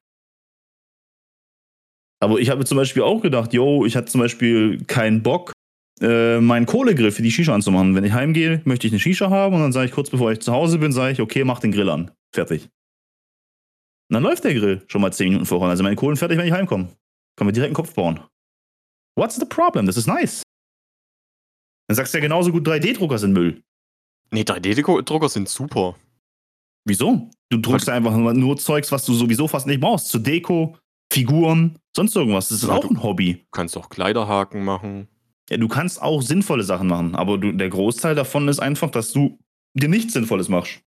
[2.21, 5.53] Aber ich habe zum Beispiel auch gedacht, yo, ich hatte zum Beispiel keinen Bock,
[6.01, 7.97] äh, meinen Kohlegrill für die Shisha anzumachen.
[7.97, 10.41] Wenn ich heimgehe, möchte ich eine Shisha haben und dann sage ich kurz bevor ich
[10.41, 12.13] zu Hause bin, sage ich, okay, mach den Grill an.
[12.33, 12.69] Fertig.
[14.09, 15.71] Und dann läuft der Grill schon mal 10 Minuten vorher.
[15.71, 16.89] Also meine Kohlen fertig, wenn ich heimkomme.
[17.37, 18.21] Können wir direkt einen Kopf bauen.
[19.17, 19.87] What's the problem?
[19.87, 20.43] Das ist nice.
[21.89, 23.63] Dann sagst du ja genauso gut, 3D-Drucker sind Müll.
[24.31, 25.97] Nee, 3D-Drucker sind super.
[26.85, 27.31] Wieso?
[27.51, 30.09] Du druckst ja einfach nur Zeugs, was du sowieso fast nicht brauchst.
[30.09, 30.77] Zur Deko,
[31.13, 32.49] Figuren, sonst irgendwas.
[32.49, 33.35] Das ist Ja, auch ein Hobby.
[33.35, 35.09] Du kannst auch Kleiderhaken machen.
[35.51, 39.13] Ja, du kannst auch sinnvolle Sachen machen, aber du, der Großteil davon ist einfach, dass
[39.13, 39.39] du
[39.75, 40.81] dir nichts Sinnvolles machst.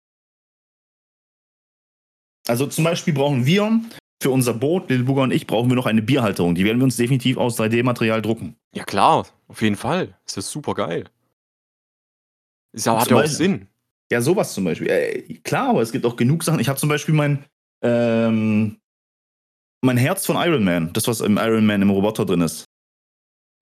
[2.47, 3.81] Also zum Beispiel brauchen wir
[4.23, 6.55] für unser Boot, Little Booger und ich, brauchen wir noch eine Bierhalterung.
[6.55, 8.57] Die werden wir uns definitiv aus 3D-Material drucken.
[8.75, 10.19] Ja, klar, auf jeden Fall.
[10.25, 11.09] Das ist super geil.
[12.73, 13.69] Ist ja, hat ja auch Beispiel- Sinn.
[14.11, 14.89] Ja, sowas zum Beispiel.
[14.89, 16.61] Äh, klar, aber es gibt auch genug Sachen.
[16.61, 17.45] Ich habe zum Beispiel mein,
[17.83, 18.81] ähm,
[19.83, 22.65] mein Herz von Iron Man, das, was im Iron Man im Roboter drin ist,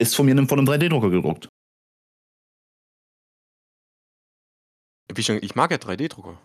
[0.01, 1.49] ist von mir von einem 3D-Drucker gedruckt.
[5.15, 6.39] Wie schon, ich mag ja 3D-Drucker.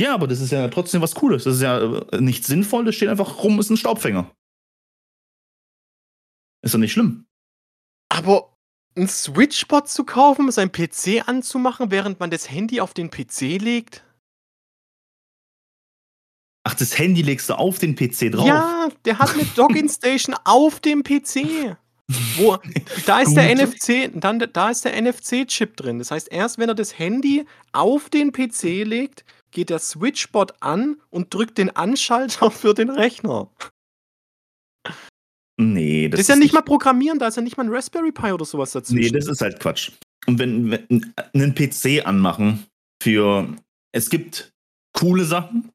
[0.00, 1.44] Ja, aber das ist ja trotzdem was Cooles.
[1.44, 1.80] Das ist ja
[2.12, 4.30] äh, nicht sinnvoll, das steht einfach rum, ist ein Staubfänger.
[6.62, 7.26] Ist doch nicht schlimm.
[8.14, 8.52] Aber
[8.96, 14.04] ein Switchbot zu kaufen, sein PC anzumachen, während man das Handy auf den PC legt?
[16.62, 18.46] Ach, das Handy legst du auf den PC drauf.
[18.46, 21.76] Ja, der hat eine Dogging-Station auf dem PC.
[22.36, 22.56] Wo,
[23.06, 23.54] da ist der.
[23.54, 25.98] NFC, dann, da ist der NFC-Chip drin.
[25.98, 31.00] Das heißt, erst wenn er das Handy auf den PC legt, geht der Switchbot an
[31.10, 33.48] und drückt den Anschalter für den Rechner.
[35.56, 38.32] Nee, Das, ist ja nicht mal Programmieren, da ist ja nicht mal ein Raspberry Pi
[38.32, 39.12] oder sowas dazwischen.
[39.12, 39.92] Nee, das ist halt Quatsch.
[40.26, 42.64] Und wenn, wenn einen PC anmachen
[43.02, 43.54] für.
[43.92, 44.52] Es gibt
[44.92, 45.70] coole Sachen.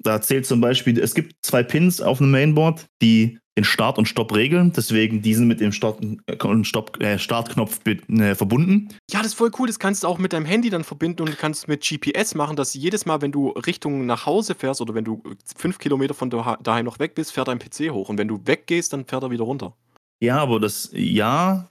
[0.00, 4.06] Da zählt zum Beispiel, es gibt zwei Pins auf einem Mainboard, die den Start und
[4.06, 4.72] Stopp regeln.
[4.72, 8.88] Deswegen diesen mit dem Start und Stopp, äh, Startknopf äh, verbunden.
[9.10, 9.66] Ja, das ist voll cool.
[9.66, 12.74] Das kannst du auch mit deinem Handy dann verbinden und kannst mit GPS machen, dass
[12.74, 15.22] jedes Mal, wenn du Richtung nach Hause fährst oder wenn du
[15.56, 18.08] fünf Kilometer von daheim noch weg bist, fährt dein PC hoch.
[18.08, 19.76] Und wenn du weggehst, dann fährt er wieder runter.
[20.20, 21.68] Ja, aber das, ja,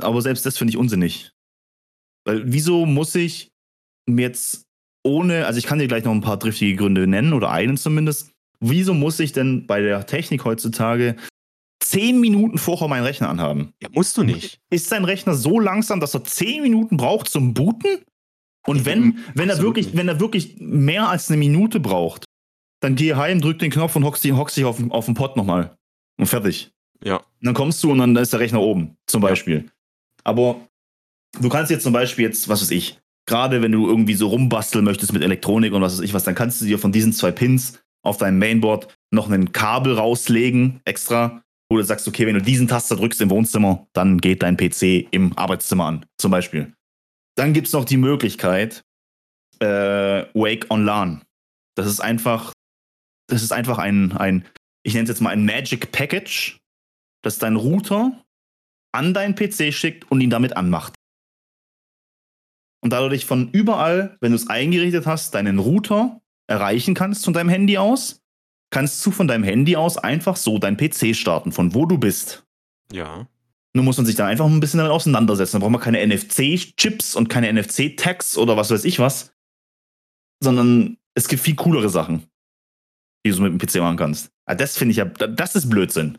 [0.00, 1.32] aber selbst das finde ich unsinnig.
[2.24, 3.50] Weil wieso muss ich
[4.08, 4.62] mir jetzt
[5.04, 8.32] ohne, also ich kann dir gleich noch ein paar driftige Gründe nennen oder einen zumindest.
[8.60, 11.16] Wieso muss ich denn bei der Technik heutzutage
[11.80, 13.72] zehn Minuten vorher meinen Rechner anhaben?
[13.80, 14.60] Ja, musst du nicht.
[14.70, 18.02] Ist dein Rechner so langsam, dass er zehn Minuten braucht zum Booten?
[18.66, 22.24] Und wenn, wenn er wirklich, wenn er wirklich mehr als eine Minute braucht,
[22.80, 25.36] dann geh heim, drück den Knopf und hockst dich, hockst dich auf, auf den Pott
[25.36, 25.76] nochmal.
[26.18, 26.72] Und fertig.
[27.04, 27.16] Ja.
[27.16, 29.64] Und dann kommst du und dann ist der Rechner oben, zum Beispiel.
[29.64, 29.70] Ja.
[30.24, 30.60] Aber
[31.40, 34.84] du kannst jetzt zum Beispiel jetzt, was weiß ich, gerade wenn du irgendwie so rumbasteln
[34.84, 37.30] möchtest mit Elektronik und was weiß ich was, dann kannst du dir von diesen zwei
[37.30, 42.42] Pins auf deinem Mainboard noch ein Kabel rauslegen, extra, wo du sagst, okay, wenn du
[42.42, 46.72] diesen Taster drückst im Wohnzimmer, dann geht dein PC im Arbeitszimmer an, zum Beispiel.
[47.36, 48.82] Dann gibt es noch die Möglichkeit,
[49.60, 49.66] äh,
[50.34, 51.22] Wake on LAN.
[51.76, 52.52] Das ist einfach,
[53.28, 54.46] das ist einfach ein, ein
[54.84, 56.58] ich nenne es jetzt mal ein Magic Package,
[57.22, 58.22] das dein Router
[58.92, 60.94] an deinen PC schickt und ihn damit anmacht
[62.86, 67.48] und dadurch von überall, wenn du es eingerichtet hast, deinen Router erreichen kannst von deinem
[67.48, 68.22] Handy aus,
[68.70, 72.44] kannst du von deinem Handy aus einfach so dein PC starten, von wo du bist.
[72.92, 73.28] Ja.
[73.74, 75.56] Nur muss man sich da einfach ein bisschen damit auseinandersetzen.
[75.56, 79.34] Da braucht man keine NFC-Chips und keine NFC-Tags oder was weiß ich was,
[80.42, 82.26] sondern es gibt viel coolere Sachen,
[83.24, 84.30] die du mit dem PC machen kannst.
[84.46, 86.18] Aber ah, das finde ich ja, das ist Blödsinn.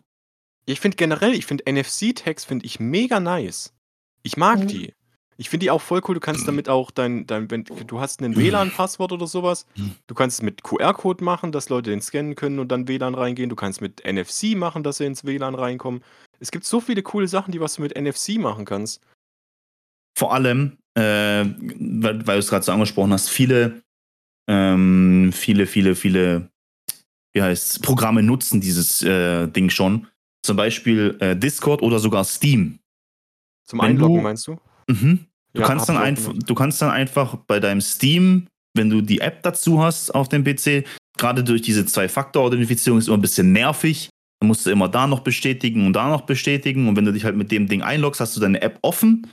[0.65, 3.73] Ich finde generell, ich finde NFC-Tags finde ich mega nice.
[4.21, 4.67] Ich mag mhm.
[4.67, 4.93] die.
[5.40, 6.16] Ich finde die auch voll cool.
[6.16, 9.68] Du kannst damit auch dein, dein wenn du hast ein WLAN-Passwort oder sowas.
[10.08, 13.50] Du kannst es mit QR-Code machen, dass Leute den scannen können und dann WLAN reingehen.
[13.50, 16.04] Du kannst mit NFC machen, dass sie ins WLAN reinkommen.
[16.40, 19.02] Es gibt so viele coole Sachen, die was du mit NFC machen kannst.
[20.18, 23.84] Vor allem, äh, weil, weil du es gerade so angesprochen hast, viele,
[24.50, 26.50] ähm, viele, viele, viele,
[27.34, 30.08] wie heißt Programme nutzen dieses äh, Ding schon.
[30.44, 32.80] Zum Beispiel äh, Discord oder sogar Steam.
[33.66, 34.58] Zum Einloggen, meinst du?
[34.88, 35.26] Mhm.
[35.58, 39.22] Du, ja, kannst dann einfach, du kannst dann einfach bei deinem Steam, wenn du die
[39.22, 40.86] App dazu hast auf dem PC,
[41.18, 44.10] gerade durch diese Zwei-Faktor-Authentifizierung ist immer ein bisschen nervig.
[44.39, 46.88] Dann musst du immer da noch bestätigen und da noch bestätigen.
[46.88, 49.26] Und wenn du dich halt mit dem Ding einloggst, hast du deine App offen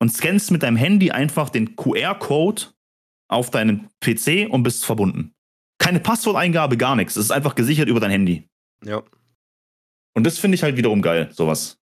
[0.00, 2.66] und scannst mit deinem Handy einfach den QR-Code
[3.28, 5.32] auf deinen PC und bist verbunden.
[5.78, 7.16] Keine Passworteingabe, gar nichts.
[7.16, 8.46] Es ist einfach gesichert über dein Handy.
[8.84, 9.02] Ja.
[10.14, 11.78] Und das finde ich halt wiederum geil, sowas.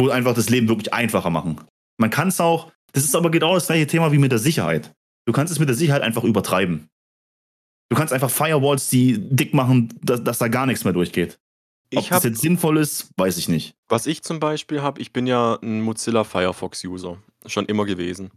[0.00, 1.60] Wo einfach das Leben wirklich einfacher machen.
[1.96, 4.92] Man kann es auch, das ist aber genau das gleiche Thema wie mit der Sicherheit.
[5.26, 6.88] Du kannst es mit der Sicherheit einfach übertreiben.
[7.90, 11.38] Du kannst einfach Firewalls, die dick machen, dass, dass da gar nichts mehr durchgeht.
[11.94, 13.74] Ob das jetzt sinnvoll ist, weiß ich nicht.
[13.88, 17.18] Was ich zum Beispiel habe, ich bin ja ein Mozilla Firefox-User.
[17.46, 18.30] Schon immer gewesen.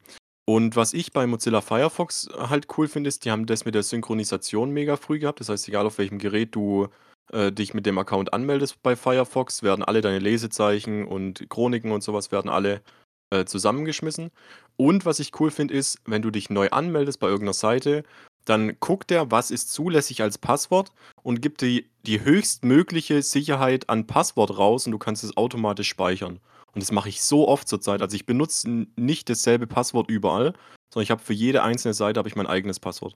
[0.46, 3.84] Und was ich bei Mozilla Firefox halt cool finde, ist, die haben das mit der
[3.84, 5.40] Synchronisation mega früh gehabt.
[5.40, 6.88] Das heißt, egal auf welchem Gerät du
[7.32, 12.02] äh, dich mit dem Account anmeldest bei Firefox, werden alle deine Lesezeichen und Chroniken und
[12.02, 12.82] sowas werden alle
[13.30, 14.32] äh, zusammengeschmissen.
[14.76, 18.04] Und was ich cool finde, ist, wenn du dich neu anmeldest bei irgendeiner Seite,
[18.46, 24.08] dann guckt er, was ist zulässig als Passwort und gibt dir die höchstmögliche Sicherheit an
[24.08, 26.40] Passwort raus und du kannst es automatisch speichern.
[26.74, 28.02] Und das mache ich so oft zurzeit.
[28.02, 30.54] Also ich benutze nicht dasselbe Passwort überall,
[30.94, 33.16] sondern ich habe für jede einzelne Seite ich mein eigenes Passwort.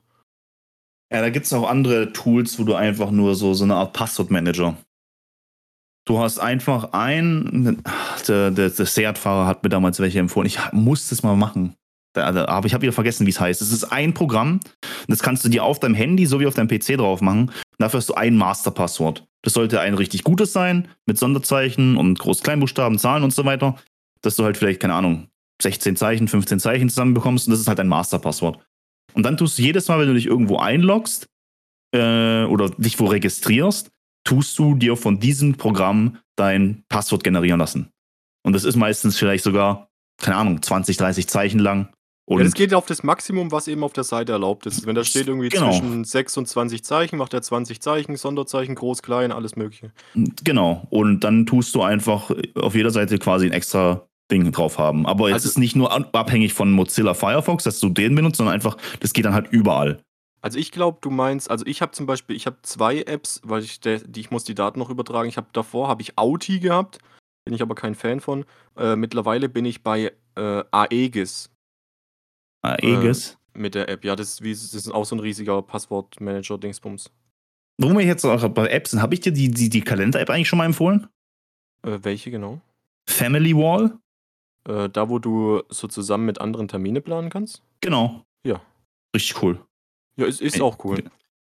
[1.12, 3.92] Ja, da gibt es auch andere Tools, wo du einfach nur so, so eine Art
[3.92, 4.76] Passwortmanager
[6.04, 7.82] Du hast einfach ein,
[8.26, 10.46] der, der, der Seat-Fahrer hat mir damals welche empfohlen.
[10.46, 11.74] Ich muss das mal machen.
[12.14, 13.62] Aber ich habe wieder vergessen, wie es heißt.
[13.62, 14.60] Es ist ein Programm,
[15.08, 17.50] das kannst du dir auf deinem Handy sowie auf deinem PC drauf machen.
[17.78, 19.24] Dafür hast du ein Masterpasswort.
[19.42, 23.76] Das sollte ein richtig gutes sein, mit Sonderzeichen und Groß-Kleinbuchstaben, Zahlen und so weiter.
[24.20, 25.28] Dass du halt vielleicht, keine Ahnung,
[25.62, 28.58] 16 Zeichen, 15 Zeichen zusammenbekommst und das ist halt ein Masterpasswort.
[29.14, 31.26] Und dann tust du jedes Mal, wenn du dich irgendwo einloggst
[31.94, 33.90] äh, oder dich wo registrierst,
[34.24, 37.90] tust du dir von diesem Programm dein Passwort generieren lassen.
[38.44, 41.92] Und das ist meistens vielleicht sogar, keine Ahnung, 20, 30 Zeichen lang.
[42.24, 44.86] Und ja, das geht auf das Maximum, was eben auf der Seite erlaubt ist.
[44.86, 45.70] Wenn da steht irgendwie genau.
[45.70, 49.92] zwischen 6 und 20 Zeichen, macht er 20 Zeichen, Sonderzeichen, groß, klein, alles Mögliche.
[50.14, 50.86] Genau.
[50.90, 55.04] Und dann tust du einfach auf jeder Seite quasi ein extra Ding drauf haben.
[55.06, 58.54] Aber jetzt also, ist nicht nur abhängig von Mozilla Firefox, dass du den benutzt, sondern
[58.54, 60.00] einfach, das geht dann halt überall.
[60.42, 63.62] Also ich glaube, du meinst, also ich habe zum Beispiel, ich habe zwei Apps, weil
[63.62, 65.28] ich, der, die, ich muss die Daten noch übertragen.
[65.28, 66.98] Ich habe davor habe ich Auti gehabt,
[67.44, 68.44] bin ich aber kein Fan von.
[68.76, 71.48] Äh, mittlerweile bin ich bei äh, Aegis.
[72.62, 73.30] Aegis?
[73.30, 77.10] Äh, mit der App, ja, das ist, wie, das ist auch so ein riesiger Passwortmanager-Dingsbums.
[77.78, 80.48] wo wir jetzt auch bei Apps sind, habe ich dir die, die, die Kalender-App eigentlich
[80.48, 81.06] schon mal empfohlen?
[81.86, 82.60] Äh, welche genau?
[83.08, 83.98] Family Wall?
[84.68, 87.62] Äh, da, wo du so zusammen mit anderen Termine planen kannst?
[87.80, 88.24] Genau.
[88.44, 88.60] Ja.
[89.14, 89.60] Richtig cool.
[90.16, 91.02] Ja, es ist Ey, auch cool.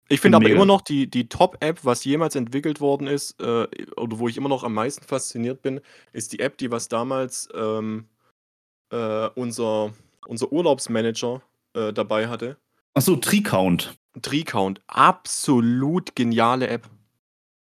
[0.08, 3.66] Ich finde aber immer noch die, die Top-App, was jemals entwickelt worden ist, äh,
[3.96, 5.80] oder wo ich immer noch am meisten fasziniert bin,
[6.12, 8.06] ist die App, die was damals ähm,
[8.90, 9.92] äh, unser,
[10.26, 11.42] unser Urlaubsmanager
[11.74, 12.56] äh, dabei hatte.
[12.94, 13.94] Achso, Tree-Count.
[14.22, 14.80] Tree-Count.
[14.86, 16.88] Absolut geniale App.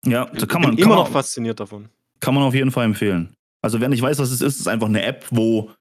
[0.05, 1.89] Ja, da kann ich man, bin kann, immer man, noch fasziniert davon.
[2.19, 3.35] kann man auf jeden Fall empfehlen.
[3.61, 5.71] Also, wer nicht weiß, was es ist, ist einfach eine App, wo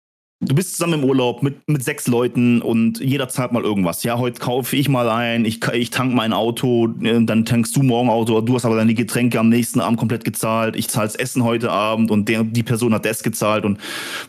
[0.41, 4.03] du bist zusammen im Urlaub mit, mit sechs Leuten und jeder zahlt mal irgendwas.
[4.05, 7.83] Ja, heute kaufe ich mal ein, ich, ich tank mein Auto, äh, dann tankst du
[7.83, 11.17] morgen Auto, du hast aber die Getränke am nächsten Abend komplett gezahlt, ich zahle das
[11.17, 13.79] Essen heute Abend und der, die Person hat das gezahlt und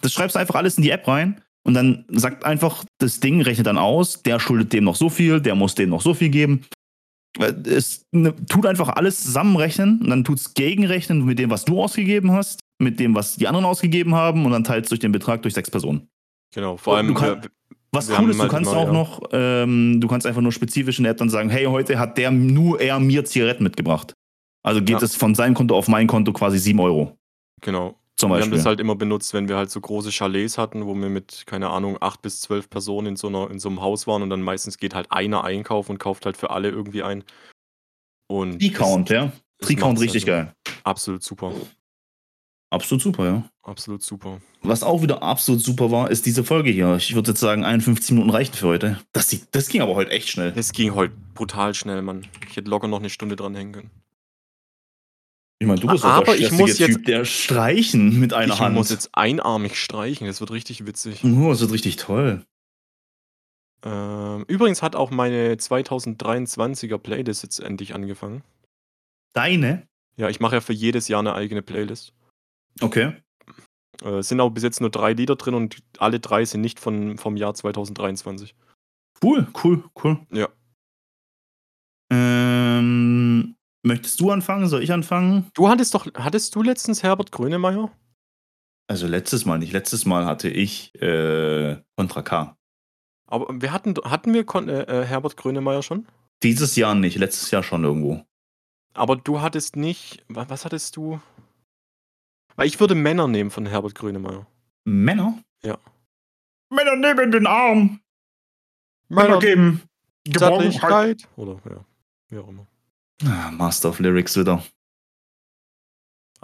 [0.01, 3.41] das schreibst du einfach alles in die App rein und dann sagt einfach das Ding,
[3.41, 6.29] rechnet dann aus, der schuldet dem noch so viel, der muss dem noch so viel
[6.29, 6.61] geben.
[7.37, 11.81] Es ne, tut einfach alles zusammenrechnen und dann tut es gegenrechnen mit dem, was du
[11.81, 15.11] ausgegeben hast, mit dem, was die anderen ausgegeben haben und dann teilst du durch den
[15.11, 16.07] Betrag durch sechs Personen.
[16.53, 17.49] Genau, vor allem, kann- wir-
[17.91, 18.93] Was cool ist, du halt kannst immer, auch ja.
[18.93, 22.17] noch, ähm, du kannst einfach nur spezifisch in der App dann sagen, hey, heute hat
[22.17, 24.13] der nur er mir Zigaretten mitgebracht.
[24.63, 25.03] Also geht Ja.
[25.03, 27.15] es von seinem Konto auf mein Konto quasi 7 Euro
[27.61, 27.98] genau.
[28.19, 28.57] Zum Wir haben Beispiel.
[28.57, 31.69] das halt immer benutzt, wenn wir halt so große Chalets hatten, wo wir mit, keine
[31.69, 34.41] Ahnung, acht bis zwölf Personen in so, einer, in so einem Haus waren und dann
[34.41, 37.23] meistens geht halt einer einkaufen und kauft halt für alle irgendwie ein.
[38.27, 39.31] Und Tree-Count, ja.
[39.57, 40.75] das Tree-Count richtig halt geil.
[40.83, 41.53] Absolut super.
[42.71, 43.49] Absolut super, ja.
[43.63, 44.41] Absolut super.
[44.63, 46.97] Was auch wieder absolut super war, ist diese Folge hier.
[46.97, 48.99] Ich würde jetzt sagen, 51 Minuten reichen für heute.
[49.13, 50.51] Das, das ging aber heute echt schnell.
[50.57, 52.27] Es ging heute brutal schnell, Mann.
[52.49, 53.91] Ich hätte locker noch eine Stunde dran hängen können.
[55.61, 58.75] Ich meine, du bist Aber ich muss jetzt- Typ, der streichen mit einer ich Hand.
[58.75, 61.21] muss jetzt einarmig streichen, das wird richtig witzig.
[61.25, 62.45] Oh, das wird richtig toll.
[63.83, 68.41] Ähm, übrigens hat auch meine 2023er Playlist jetzt endlich angefangen.
[69.33, 69.87] Deine?
[70.17, 72.13] Ja, ich mache ja für jedes Jahr eine eigene Playlist.
[72.81, 73.13] Okay.
[74.01, 76.79] Äh, es sind aber bis jetzt nur drei Lieder drin und alle drei sind nicht
[76.79, 78.55] von, vom Jahr 2023.
[79.21, 80.19] Cool, cool, cool.
[80.31, 80.47] Ja.
[82.11, 83.55] Ähm,
[83.89, 84.67] möchtest du anfangen?
[84.69, 85.47] Soll ich anfangen?
[85.53, 87.91] Du hattest doch, hattest du letztens Herbert Grönemeyer?
[88.87, 89.73] Also letztes Mal nicht.
[89.73, 92.55] Letztes Mal hatte ich äh, Contra K.
[93.27, 96.07] Aber wir hatten, hatten wir Kon äh, äh, Herbert Grönemeyer schon?
[96.41, 98.25] Dieses Jahr nicht, letztes Jahr schon irgendwo.
[98.93, 101.19] Aber du hattest nicht, wa- was hattest du?
[102.55, 104.47] Weil ich würde Männer nehmen von Herbert Grönemeyer.
[104.85, 105.37] Männer?
[105.61, 105.77] Ja.
[106.71, 107.99] Männer nehmen den Arm.
[109.09, 109.81] Männer geben.
[110.35, 111.27] Zärtlichkeit.
[111.35, 111.85] Oder ja,
[112.29, 112.65] wie auch immer.
[113.25, 114.63] Ah, Master of Lyrics wieder.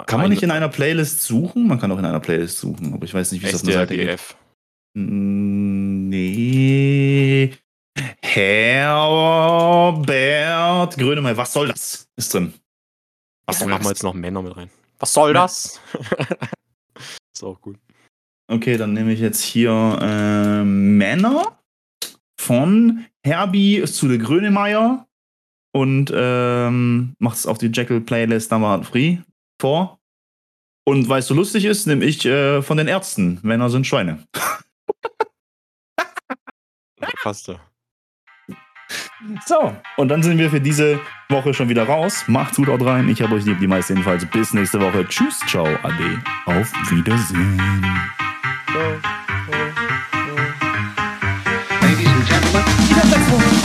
[0.08, 1.68] Kann man nicht in einer Playlist suchen?
[1.68, 3.72] Man kann auch in einer Playlist suchen, aber ich weiß nicht, wie es auf einer
[3.74, 4.20] Seite geht.
[4.94, 7.54] Mm, Nee.
[10.06, 12.10] Herbert Grönemeyer, was soll das?
[12.18, 12.54] Ist drin.
[13.46, 14.70] Was soll machen wir jetzt noch Männer mit rein?
[15.00, 15.44] Was soll Ja.
[15.44, 15.80] das?
[17.34, 17.78] ist auch gut.
[18.48, 21.58] Okay, dann nehme ich jetzt hier ähm, Männer
[22.40, 25.08] von Herbie zu der Grönemeyer
[25.76, 29.18] und ähm, macht es auf die Jekyll-Playlist Nummer Free
[29.60, 30.00] vor.
[30.88, 33.40] Und weil es so lustig ist, nehme ich äh, von den Ärzten.
[33.42, 34.26] Männer sind Schweine.
[37.24, 37.52] Passt.
[39.46, 42.24] So, und dann sind wir für diese Woche schon wieder raus.
[42.28, 43.10] Macht's gut, haut rein.
[43.10, 44.26] Ich habe euch lieb, die meisten jedenfalls.
[44.28, 45.06] Bis nächste Woche.
[45.06, 46.24] Tschüss, ciao, ade.
[46.46, 47.58] Auf Wiedersehen.
[51.82, 53.65] Ladies and gentlemen,